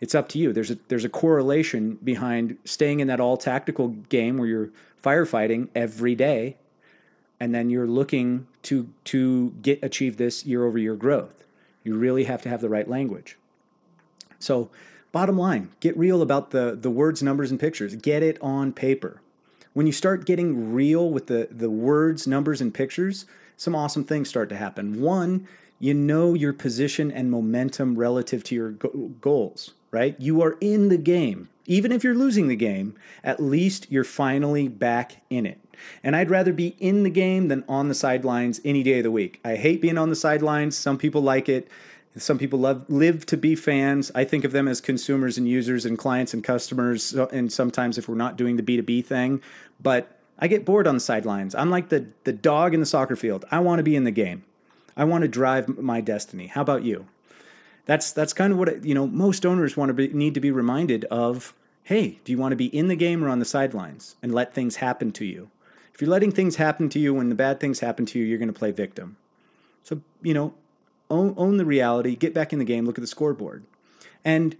It's 0.00 0.14
up 0.14 0.28
to 0.30 0.38
you. 0.38 0.52
There's 0.52 0.70
a 0.70 0.78
there's 0.88 1.04
a 1.04 1.10
correlation 1.10 1.98
behind 2.02 2.56
staying 2.64 3.00
in 3.00 3.08
that 3.08 3.20
all 3.20 3.36
tactical 3.36 3.88
game 3.88 4.38
where 4.38 4.48
you're 4.48 4.70
firefighting 5.02 5.68
every 5.74 6.14
day, 6.14 6.56
and 7.38 7.54
then 7.54 7.70
you're 7.70 7.86
looking 7.86 8.46
to 8.62 8.88
to 9.04 9.50
get 9.62 9.82
achieve 9.82 10.16
this 10.16 10.46
year 10.46 10.64
over 10.64 10.78
year 10.78 10.96
growth. 10.96 11.44
You 11.84 11.96
really 11.96 12.24
have 12.24 12.42
to 12.42 12.48
have 12.48 12.60
the 12.60 12.68
right 12.68 12.88
language. 12.88 13.36
So, 14.38 14.70
bottom 15.12 15.36
line, 15.36 15.70
get 15.80 15.96
real 15.96 16.22
about 16.22 16.50
the 16.50 16.76
the 16.80 16.90
words, 16.90 17.22
numbers, 17.22 17.50
and 17.50 17.60
pictures. 17.60 17.94
Get 17.96 18.22
it 18.22 18.38
on 18.40 18.72
paper. 18.72 19.20
When 19.74 19.86
you 19.86 19.92
start 19.92 20.24
getting 20.24 20.72
real 20.72 21.10
with 21.10 21.26
the 21.26 21.48
the 21.50 21.70
words, 21.70 22.26
numbers, 22.26 22.62
and 22.62 22.72
pictures, 22.72 23.26
some 23.58 23.74
awesome 23.74 24.04
things 24.04 24.30
start 24.30 24.48
to 24.48 24.56
happen. 24.56 25.02
One, 25.02 25.46
you 25.78 25.92
know 25.92 26.32
your 26.32 26.54
position 26.54 27.10
and 27.10 27.30
momentum 27.30 27.96
relative 27.96 28.42
to 28.44 28.54
your 28.54 28.70
goals 28.70 29.74
right? 29.90 30.14
You 30.18 30.42
are 30.42 30.56
in 30.60 30.88
the 30.88 30.98
game. 30.98 31.48
Even 31.66 31.92
if 31.92 32.02
you're 32.02 32.14
losing 32.14 32.48
the 32.48 32.56
game, 32.56 32.96
at 33.22 33.40
least 33.40 33.86
you're 33.90 34.04
finally 34.04 34.66
back 34.66 35.22
in 35.30 35.46
it. 35.46 35.60
And 36.02 36.16
I'd 36.16 36.30
rather 36.30 36.52
be 36.52 36.76
in 36.78 37.04
the 37.04 37.10
game 37.10 37.48
than 37.48 37.64
on 37.68 37.88
the 37.88 37.94
sidelines 37.94 38.60
any 38.64 38.82
day 38.82 38.98
of 38.98 39.04
the 39.04 39.10
week. 39.10 39.40
I 39.44 39.56
hate 39.56 39.80
being 39.80 39.98
on 39.98 40.10
the 40.10 40.16
sidelines. 40.16 40.76
Some 40.76 40.98
people 40.98 41.22
like 41.22 41.48
it. 41.48 41.68
Some 42.16 42.38
people 42.38 42.58
love 42.58 42.84
live 42.88 43.24
to 43.26 43.36
be 43.36 43.54
fans. 43.54 44.10
I 44.14 44.24
think 44.24 44.44
of 44.44 44.50
them 44.50 44.66
as 44.66 44.80
consumers 44.80 45.38
and 45.38 45.48
users 45.48 45.86
and 45.86 45.96
clients 45.96 46.34
and 46.34 46.42
customers. 46.42 47.14
And 47.14 47.52
sometimes 47.52 47.98
if 47.98 48.08
we're 48.08 48.16
not 48.16 48.36
doing 48.36 48.56
the 48.56 48.62
B2B 48.62 49.04
thing, 49.04 49.40
but 49.80 50.18
I 50.38 50.48
get 50.48 50.64
bored 50.64 50.86
on 50.86 50.94
the 50.94 51.00
sidelines. 51.00 51.54
I'm 51.54 51.70
like 51.70 51.88
the 51.88 52.06
the 52.24 52.32
dog 52.32 52.74
in 52.74 52.80
the 52.80 52.86
soccer 52.86 53.14
field. 53.14 53.44
I 53.50 53.60
want 53.60 53.78
to 53.78 53.84
be 53.84 53.94
in 53.94 54.04
the 54.04 54.10
game. 54.10 54.44
I 54.96 55.04
want 55.04 55.22
to 55.22 55.28
drive 55.28 55.78
my 55.78 56.00
destiny. 56.00 56.48
How 56.48 56.62
about 56.62 56.82
you? 56.82 57.06
That's 57.86 58.12
that's 58.12 58.32
kind 58.32 58.52
of 58.52 58.58
what 58.58 58.84
you 58.84 58.94
know. 58.94 59.06
Most 59.06 59.44
owners 59.44 59.76
want 59.76 59.88
to 59.90 59.94
be, 59.94 60.08
need 60.08 60.34
to 60.34 60.40
be 60.40 60.50
reminded 60.50 61.04
of. 61.06 61.54
Hey, 61.82 62.20
do 62.24 62.30
you 62.30 62.38
want 62.38 62.52
to 62.52 62.56
be 62.56 62.66
in 62.66 62.88
the 62.88 62.96
game 62.96 63.24
or 63.24 63.28
on 63.28 63.38
the 63.40 63.44
sidelines 63.44 64.14
and 64.22 64.32
let 64.32 64.54
things 64.54 64.76
happen 64.76 65.10
to 65.12 65.24
you? 65.24 65.50
If 65.92 66.00
you're 66.00 66.10
letting 66.10 66.30
things 66.30 66.56
happen 66.56 66.88
to 66.90 66.98
you 66.98 67.14
when 67.14 67.30
the 67.30 67.34
bad 67.34 67.58
things 67.58 67.80
happen 67.80 68.06
to 68.06 68.18
you, 68.18 68.24
you're 68.24 68.38
going 68.38 68.52
to 68.52 68.58
play 68.58 68.70
victim. 68.70 69.16
So 69.82 70.00
you 70.22 70.34
know, 70.34 70.54
own, 71.10 71.34
own 71.36 71.56
the 71.56 71.64
reality. 71.64 72.16
Get 72.16 72.34
back 72.34 72.52
in 72.52 72.58
the 72.58 72.64
game. 72.64 72.86
Look 72.86 72.98
at 72.98 73.02
the 73.02 73.06
scoreboard, 73.08 73.64
and 74.24 74.56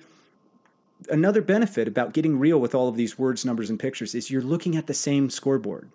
another 1.09 1.41
benefit 1.41 1.89
about 1.89 2.13
getting 2.13 2.39
real 2.39 2.59
with 2.59 2.75
all 2.75 2.89
of 2.89 2.97
these 2.97 3.19
words, 3.19 3.45
numbers, 3.45 3.71
and 3.71 3.79
pictures 3.79 4.15
is 4.15 4.31
you're 4.31 4.43
looking 4.43 4.77
at 4.77 4.87
the 4.87 4.95
same 4.95 5.31
scoreboard. 5.31 5.91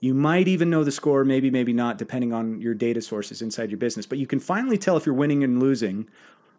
You 0.00 0.14
might 0.14 0.48
even 0.48 0.70
know 0.70 0.82
the 0.82 0.90
score, 0.90 1.24
maybe, 1.24 1.50
maybe 1.50 1.74
not, 1.74 1.98
depending 1.98 2.32
on 2.32 2.60
your 2.60 2.72
data 2.72 3.02
sources 3.02 3.42
inside 3.42 3.70
your 3.70 3.78
business. 3.78 4.06
But 4.06 4.18
you 4.18 4.26
can 4.26 4.40
finally 4.40 4.78
tell 4.78 4.96
if 4.96 5.04
you're 5.04 5.14
winning 5.14 5.44
and 5.44 5.60
losing 5.60 6.08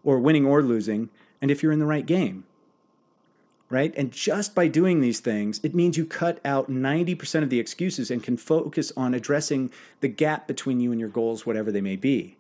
or 0.04 0.20
winning 0.20 0.46
or 0.46 0.62
losing, 0.62 1.10
and 1.42 1.50
if 1.50 1.62
you're 1.62 1.72
in 1.72 1.80
the 1.80 1.86
right 1.86 2.06
game. 2.06 2.44
Right? 3.70 3.94
And 3.96 4.12
just 4.12 4.54
by 4.54 4.68
doing 4.68 5.00
these 5.00 5.22
things, 5.22 5.60
it 5.64 5.74
means 5.74 5.98
you 5.98 6.06
cut 6.06 6.40
out 6.44 6.70
90% 6.70 7.42
of 7.42 7.50
the 7.50 7.60
excuses 7.60 8.12
and 8.12 8.22
can 8.22 8.38
focus 8.38 8.92
on 8.98 9.14
addressing 9.14 9.72
the 10.02 10.08
gap 10.08 10.46
between 10.46 10.80
you 10.80 10.92
and 10.92 11.00
your 11.00 11.10
goals, 11.10 11.46
whatever 11.46 11.72
they 11.72 11.82
may 11.82 11.96
be. 11.96 12.38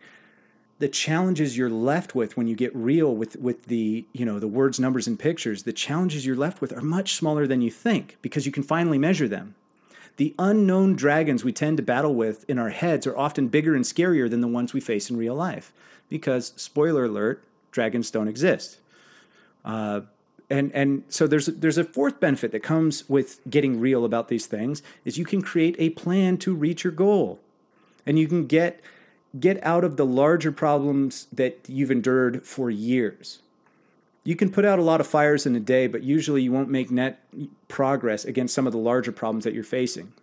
The 0.79 0.89
challenges 0.89 1.57
you're 1.57 1.69
left 1.69 2.15
with 2.15 2.35
when 2.35 2.47
you 2.47 2.55
get 2.55 2.75
real 2.75 3.15
with, 3.15 3.37
with 3.37 3.65
the, 3.65 4.05
you 4.13 4.25
know, 4.25 4.39
the 4.39 4.47
words, 4.47 4.79
numbers, 4.79 5.07
and 5.07 5.17
pictures, 5.17 5.63
the 5.63 5.73
challenges 5.73 6.25
you're 6.25 6.35
left 6.35 6.59
with 6.59 6.75
are 6.75 6.81
much 6.81 7.15
smaller 7.15 7.47
than 7.47 7.61
you 7.61 7.71
think 7.71 8.17
because 8.21 8.45
you 8.45 8.51
can 8.51 8.63
finally 8.63 8.97
measure 8.97 9.27
them. 9.27 9.55
The 10.21 10.35
unknown 10.37 10.95
dragons 10.95 11.43
we 11.43 11.51
tend 11.51 11.77
to 11.77 11.83
battle 11.83 12.13
with 12.13 12.47
in 12.47 12.59
our 12.59 12.69
heads 12.69 13.07
are 13.07 13.17
often 13.17 13.47
bigger 13.47 13.73
and 13.73 13.83
scarier 13.83 14.29
than 14.29 14.39
the 14.39 14.47
ones 14.47 14.71
we 14.71 14.79
face 14.79 15.09
in 15.09 15.17
real 15.17 15.33
life. 15.33 15.73
Because, 16.09 16.53
spoiler 16.55 17.05
alert, 17.05 17.43
dragons 17.71 18.11
don't 18.11 18.27
exist. 18.27 18.77
Uh, 19.65 20.01
and 20.47 20.71
and 20.75 21.05
so 21.09 21.25
there's 21.25 21.47
there's 21.47 21.79
a 21.79 21.83
fourth 21.83 22.19
benefit 22.19 22.51
that 22.51 22.59
comes 22.59 23.09
with 23.09 23.39
getting 23.49 23.79
real 23.79 24.05
about 24.05 24.27
these 24.27 24.45
things 24.45 24.83
is 25.05 25.17
you 25.17 25.25
can 25.25 25.41
create 25.41 25.75
a 25.79 25.89
plan 25.89 26.37
to 26.37 26.53
reach 26.53 26.83
your 26.83 26.93
goal 26.93 27.39
and 28.05 28.19
you 28.19 28.27
can 28.27 28.45
get 28.45 28.79
get 29.39 29.57
out 29.65 29.83
of 29.83 29.97
the 29.97 30.05
larger 30.05 30.51
problems 30.51 31.25
that 31.33 31.61
you've 31.67 31.89
endured 31.89 32.45
for 32.45 32.69
years 32.69 33.39
you 34.23 34.35
can 34.35 34.51
put 34.51 34.65
out 34.65 34.79
a 34.79 34.83
lot 34.83 35.01
of 35.01 35.07
fires 35.07 35.45
in 35.45 35.55
a 35.55 35.59
day 35.59 35.87
but 35.87 36.03
usually 36.03 36.41
you 36.41 36.51
won't 36.51 36.69
make 36.69 36.91
net 36.91 37.23
progress 37.67 38.25
against 38.25 38.53
some 38.53 38.67
of 38.67 38.73
the 38.73 38.79
larger 38.79 39.11
problems 39.11 39.43
that 39.43 39.53
you're 39.53 39.63
facing 39.63 40.13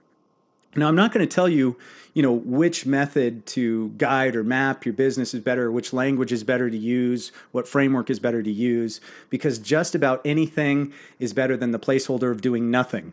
now, 0.76 0.88
I'm 0.88 0.94
not 0.94 1.12
going 1.12 1.26
to 1.26 1.34
tell 1.34 1.48
you, 1.48 1.76
you 2.12 2.22
know, 2.22 2.32
which 2.32 2.84
method 2.84 3.46
to 3.46 3.88
guide 3.90 4.36
or 4.36 4.44
map 4.44 4.84
your 4.84 4.92
business 4.92 5.32
is 5.32 5.40
better, 5.40 5.72
which 5.72 5.92
language 5.92 6.30
is 6.30 6.44
better 6.44 6.68
to 6.68 6.76
use, 6.76 7.32
what 7.52 7.66
framework 7.66 8.10
is 8.10 8.20
better 8.20 8.42
to 8.42 8.50
use, 8.50 9.00
because 9.30 9.58
just 9.58 9.94
about 9.94 10.20
anything 10.24 10.92
is 11.18 11.32
better 11.32 11.56
than 11.56 11.72
the 11.72 11.78
placeholder 11.78 12.30
of 12.30 12.40
doing 12.40 12.70
nothing, 12.70 13.12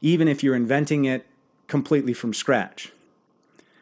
even 0.00 0.26
if 0.26 0.42
you're 0.42 0.56
inventing 0.56 1.04
it 1.04 1.26
completely 1.66 2.14
from 2.14 2.32
scratch. 2.32 2.92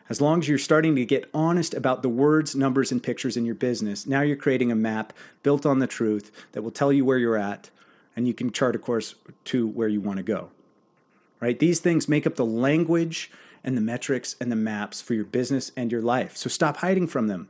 As 0.09 0.21
long 0.21 0.41
as 0.41 0.49
you're 0.49 0.59
starting 0.59 0.95
to 0.97 1.05
get 1.05 1.29
honest 1.35 1.75
about 1.75 2.03
the 2.03 2.09
words, 2.09 2.55
numbers, 2.55 2.93
and 2.93 3.03
pictures 3.03 3.37
in 3.37 3.45
your 3.45 3.55
business, 3.55 4.07
now 4.07 4.21
you're 4.21 4.37
creating 4.37 4.71
a 4.71 4.77
map 4.77 5.13
built 5.43 5.67
on 5.67 5.81
the 5.81 5.87
truth 5.87 6.31
that 6.53 6.63
will 6.63 6.71
tell 6.71 6.93
you 6.93 7.05
where 7.05 7.19
you're 7.19 7.37
at, 7.37 7.71
and 8.15 8.29
you 8.29 8.35
can 8.35 8.53
chart 8.53 8.77
a 8.77 8.79
course 8.79 9.15
to 9.45 9.67
where 9.67 9.89
you 9.89 10.01
want 10.01 10.19
to 10.19 10.23
go 10.23 10.51
right? 11.41 11.59
These 11.59 11.81
things 11.81 12.09
make 12.09 12.27
up 12.27 12.37
the 12.37 12.45
language 12.45 13.31
and 13.65 13.77
the 13.77 13.81
metrics 13.81 14.37
and 14.41 14.51
the 14.51 14.57
maps 14.57 15.01
for 15.01 15.15
your 15.15 15.25
business 15.25 15.73
and 15.77 15.91
your 15.91 16.03
life. 16.03 16.37
So 16.37 16.49
stop 16.49 16.79
hiding 16.79 17.07
from 17.07 17.27
them. 17.27 17.49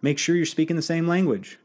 Make 0.00 0.18
sure 0.18 0.36
you're 0.36 0.46
speaking 0.46 0.76
the 0.76 0.82
same 0.82 1.08
language. 1.08 1.58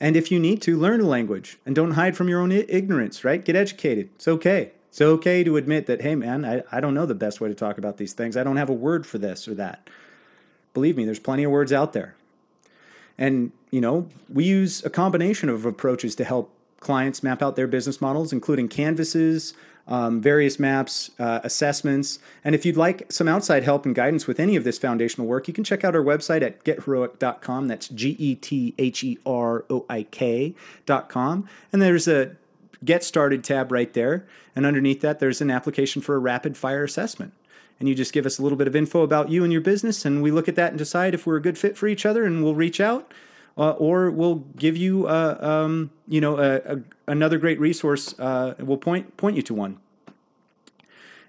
And 0.00 0.16
if 0.16 0.30
you 0.30 0.40
need 0.40 0.62
to, 0.62 0.78
learn 0.78 1.00
a 1.00 1.06
language 1.06 1.58
and 1.64 1.74
don't 1.74 1.92
hide 1.92 2.16
from 2.16 2.28
your 2.28 2.40
own 2.40 2.50
ignorance, 2.50 3.22
right? 3.22 3.44
Get 3.44 3.54
educated. 3.54 4.10
It's 4.16 4.28
okay. 4.28 4.72
It's 4.90 5.00
okay 5.00 5.44
to 5.44 5.56
admit 5.56 5.86
that, 5.86 6.02
hey, 6.02 6.16
man, 6.16 6.44
I, 6.44 6.62
I 6.72 6.80
don't 6.80 6.94
know 6.94 7.06
the 7.06 7.14
best 7.14 7.40
way 7.40 7.48
to 7.48 7.54
talk 7.54 7.78
about 7.78 7.96
these 7.96 8.12
things. 8.12 8.36
I 8.36 8.42
don't 8.42 8.56
have 8.56 8.68
a 8.68 8.74
word 8.74 9.06
for 9.06 9.18
this 9.18 9.46
or 9.46 9.54
that. 9.54 9.88
Believe 10.74 10.96
me, 10.96 11.04
there's 11.04 11.20
plenty 11.20 11.44
of 11.44 11.52
words 11.52 11.72
out 11.72 11.92
there. 11.92 12.16
And, 13.16 13.52
you 13.70 13.80
know, 13.80 14.08
we 14.28 14.44
use 14.44 14.84
a 14.84 14.90
combination 14.90 15.48
of 15.48 15.64
approaches 15.64 16.14
to 16.16 16.24
help 16.24 16.52
clients 16.80 17.22
map 17.22 17.40
out 17.40 17.54
their 17.54 17.68
business 17.68 18.00
models, 18.00 18.32
including 18.32 18.66
canvases, 18.66 19.54
um, 19.86 20.20
various 20.20 20.58
maps, 20.58 21.10
uh, 21.18 21.40
assessments. 21.44 22.18
And 22.44 22.54
if 22.54 22.64
you'd 22.64 22.76
like 22.76 23.12
some 23.12 23.28
outside 23.28 23.62
help 23.62 23.84
and 23.84 23.94
guidance 23.94 24.26
with 24.26 24.40
any 24.40 24.56
of 24.56 24.64
this 24.64 24.78
foundational 24.78 25.26
work, 25.26 25.46
you 25.46 25.54
can 25.54 25.64
check 25.64 25.84
out 25.84 25.94
our 25.94 26.02
website 26.02 26.42
at 26.42 26.64
getheroik.com. 26.64 27.68
That's 27.68 27.88
G 27.88 28.16
E 28.18 28.34
T 28.34 28.74
H 28.78 29.04
E 29.04 29.18
R 29.26 29.64
O 29.68 29.84
I 29.88 30.04
K.com. 30.04 31.48
And 31.72 31.82
there's 31.82 32.08
a 32.08 32.36
Get 32.84 33.04
Started 33.04 33.44
tab 33.44 33.72
right 33.72 33.92
there. 33.92 34.26
And 34.56 34.66
underneath 34.66 35.00
that, 35.02 35.18
there's 35.18 35.40
an 35.40 35.50
application 35.50 36.02
for 36.02 36.14
a 36.14 36.18
rapid 36.18 36.56
fire 36.56 36.84
assessment. 36.84 37.32
And 37.78 37.88
you 37.88 37.94
just 37.94 38.12
give 38.12 38.26
us 38.26 38.38
a 38.38 38.42
little 38.42 38.58
bit 38.58 38.68
of 38.68 38.76
info 38.76 39.02
about 39.02 39.30
you 39.30 39.42
and 39.42 39.52
your 39.52 39.62
business, 39.62 40.04
and 40.04 40.22
we 40.22 40.30
look 40.30 40.48
at 40.48 40.54
that 40.56 40.70
and 40.70 40.78
decide 40.78 41.14
if 41.14 41.26
we're 41.26 41.36
a 41.36 41.42
good 41.42 41.56
fit 41.56 41.78
for 41.78 41.88
each 41.88 42.04
other, 42.04 42.24
and 42.24 42.44
we'll 42.44 42.54
reach 42.54 42.78
out 42.78 43.10
uh, 43.56 43.72
or 43.72 44.10
we'll 44.10 44.36
give 44.56 44.76
you, 44.76 45.06
uh, 45.06 45.36
um, 45.40 45.90
you 46.08 46.20
know, 46.20 46.38
a, 46.38 46.56
a, 46.56 46.80
another 47.06 47.38
great 47.38 47.60
resource. 47.60 48.14
Uh, 48.18 48.54
we'll 48.58 48.76
point 48.76 49.16
point 49.16 49.36
you 49.36 49.42
to 49.42 49.54
one. 49.54 49.78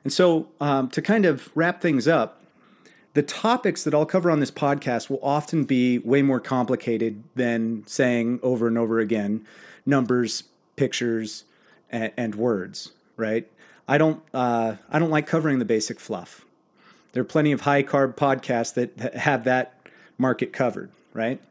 And 0.04 0.12
so, 0.12 0.48
um, 0.60 0.90
to 0.90 1.02
kind 1.02 1.26
of 1.26 1.50
wrap 1.56 1.82
things 1.82 2.08
up, 2.08 2.42
the 3.14 3.22
topics 3.22 3.84
that 3.84 3.94
I'll 3.94 4.06
cover 4.06 4.32
on 4.32 4.40
this 4.40 4.52
podcast 4.52 5.10
will 5.10 5.20
often 5.22 5.64
be 5.64 6.00
way 6.00 6.22
more 6.22 6.40
complicated 6.40 7.24
than 7.36 7.84
saying 7.86 8.40
over 8.42 8.68
and 8.68 8.78
over 8.78 9.00
again 9.00 9.46
numbers, 9.86 10.44
pictures, 10.76 11.46
and, 11.90 12.12
and 12.18 12.36
words. 12.36 12.92
Right? 13.18 13.48
I 13.88 13.98
don't. 13.98 14.22
Uh, 14.34 14.76
I 14.90 15.00
don't 15.00 15.12
like 15.12 15.28
covering 15.28 15.60
the 15.60 15.66
basic 15.66 16.00
fluff. 16.00 16.46
There 17.14 17.22
are 17.22 17.26
plenty 17.26 17.52
of 17.52 17.62
high 17.62 17.84
carb 17.84 18.16
podcasts 18.16 18.74
that 18.76 19.16
have 19.16 19.44
that 19.44 19.76
market 20.18 20.54
covered. 20.54 20.92
Right? 21.14 21.42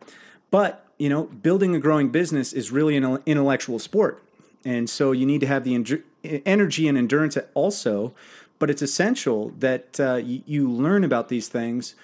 But, 0.51 0.87
you 0.99 1.09
know, 1.09 1.25
building 1.25 1.75
a 1.75 1.79
growing 1.79 2.09
business 2.09 2.53
is 2.53 2.73
really 2.73 2.97
an 2.97 3.19
intellectual 3.27 3.79
sport. 3.79 4.23
And 4.65 4.91
so 4.91 5.13
you 5.13 5.25
need 5.25 5.41
to 5.43 5.47
have 5.47 5.65
the 5.65 6.03
energy 6.45 6.89
and 6.89 6.99
endurance 6.99 7.39
also, 7.55 8.13
but 8.59 8.69
it's 8.69 8.83
essential 8.83 9.51
that 9.59 10.01
uh, 10.01 10.17
you 10.17 10.71
learn 10.71 11.05
about 11.05 11.29
these 11.29 11.49
things 11.49 11.95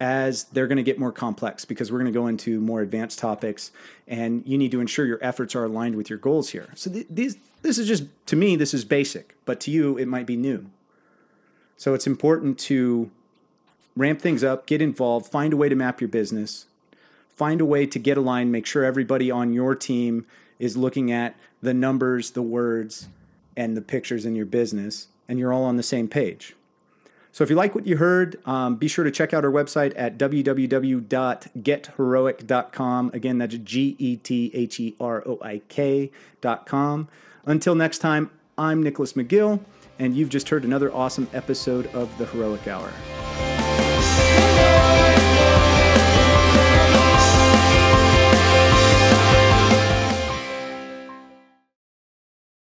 as 0.00 0.44
they're 0.44 0.66
going 0.66 0.76
to 0.76 0.82
get 0.82 0.98
more 0.98 1.12
complex 1.12 1.64
because 1.64 1.90
we're 1.90 1.98
going 1.98 2.12
to 2.12 2.18
go 2.18 2.26
into 2.26 2.60
more 2.60 2.80
advanced 2.80 3.18
topics 3.18 3.70
and 4.08 4.42
you 4.46 4.58
need 4.58 4.70
to 4.72 4.80
ensure 4.80 5.06
your 5.06 5.18
efforts 5.22 5.54
are 5.54 5.64
aligned 5.64 5.96
with 5.96 6.10
your 6.10 6.18
goals 6.18 6.50
here. 6.50 6.68
So 6.74 6.90
th- 6.90 7.06
these 7.08 7.36
this 7.62 7.78
is 7.78 7.86
just 7.86 8.04
to 8.26 8.36
me 8.36 8.56
this 8.56 8.74
is 8.74 8.84
basic, 8.84 9.36
but 9.44 9.60
to 9.60 9.70
you 9.70 9.96
it 9.96 10.06
might 10.06 10.26
be 10.26 10.36
new. 10.36 10.66
So 11.76 11.94
it's 11.94 12.06
important 12.06 12.58
to 12.60 13.10
ramp 13.96 14.20
things 14.20 14.42
up, 14.42 14.66
get 14.66 14.82
involved, 14.82 15.26
find 15.26 15.52
a 15.52 15.56
way 15.56 15.68
to 15.68 15.76
map 15.76 16.00
your 16.00 16.08
business, 16.08 16.66
find 17.28 17.60
a 17.60 17.64
way 17.64 17.86
to 17.86 17.98
get 17.98 18.16
aligned, 18.16 18.52
make 18.52 18.66
sure 18.66 18.84
everybody 18.84 19.30
on 19.30 19.52
your 19.52 19.74
team 19.74 20.26
is 20.58 20.76
looking 20.76 21.10
at 21.10 21.36
the 21.62 21.74
numbers, 21.74 22.32
the 22.32 22.42
words, 22.42 23.08
and 23.56 23.76
the 23.76 23.82
pictures 23.82 24.24
in 24.24 24.34
your 24.34 24.46
business, 24.46 25.08
and 25.28 25.38
you're 25.38 25.52
all 25.52 25.64
on 25.64 25.76
the 25.76 25.82
same 25.82 26.08
page. 26.08 26.54
So 27.34 27.42
if 27.42 27.50
you 27.50 27.56
like 27.56 27.74
what 27.74 27.84
you 27.84 27.96
heard, 27.96 28.40
um, 28.46 28.76
be 28.76 28.86
sure 28.86 29.02
to 29.02 29.10
check 29.10 29.34
out 29.34 29.44
our 29.44 29.50
website 29.50 29.92
at 29.96 30.16
www.getheroik.com. 30.18 33.10
Again, 33.12 33.38
that's 33.38 33.56
G 33.56 33.96
E 33.98 34.16
T 34.18 34.52
H 34.54 34.78
E 34.78 34.94
R 35.00 35.20
O 35.26 35.40
I 35.42 35.60
K.com. 35.68 37.08
Until 37.44 37.74
next 37.74 37.98
time, 37.98 38.30
I'm 38.56 38.84
Nicholas 38.84 39.14
McGill, 39.14 39.58
and 39.98 40.16
you've 40.16 40.28
just 40.28 40.48
heard 40.48 40.64
another 40.64 40.94
awesome 40.94 41.26
episode 41.32 41.88
of 41.88 42.16
The 42.18 42.26
Heroic 42.26 42.68
Hour. 42.68 42.92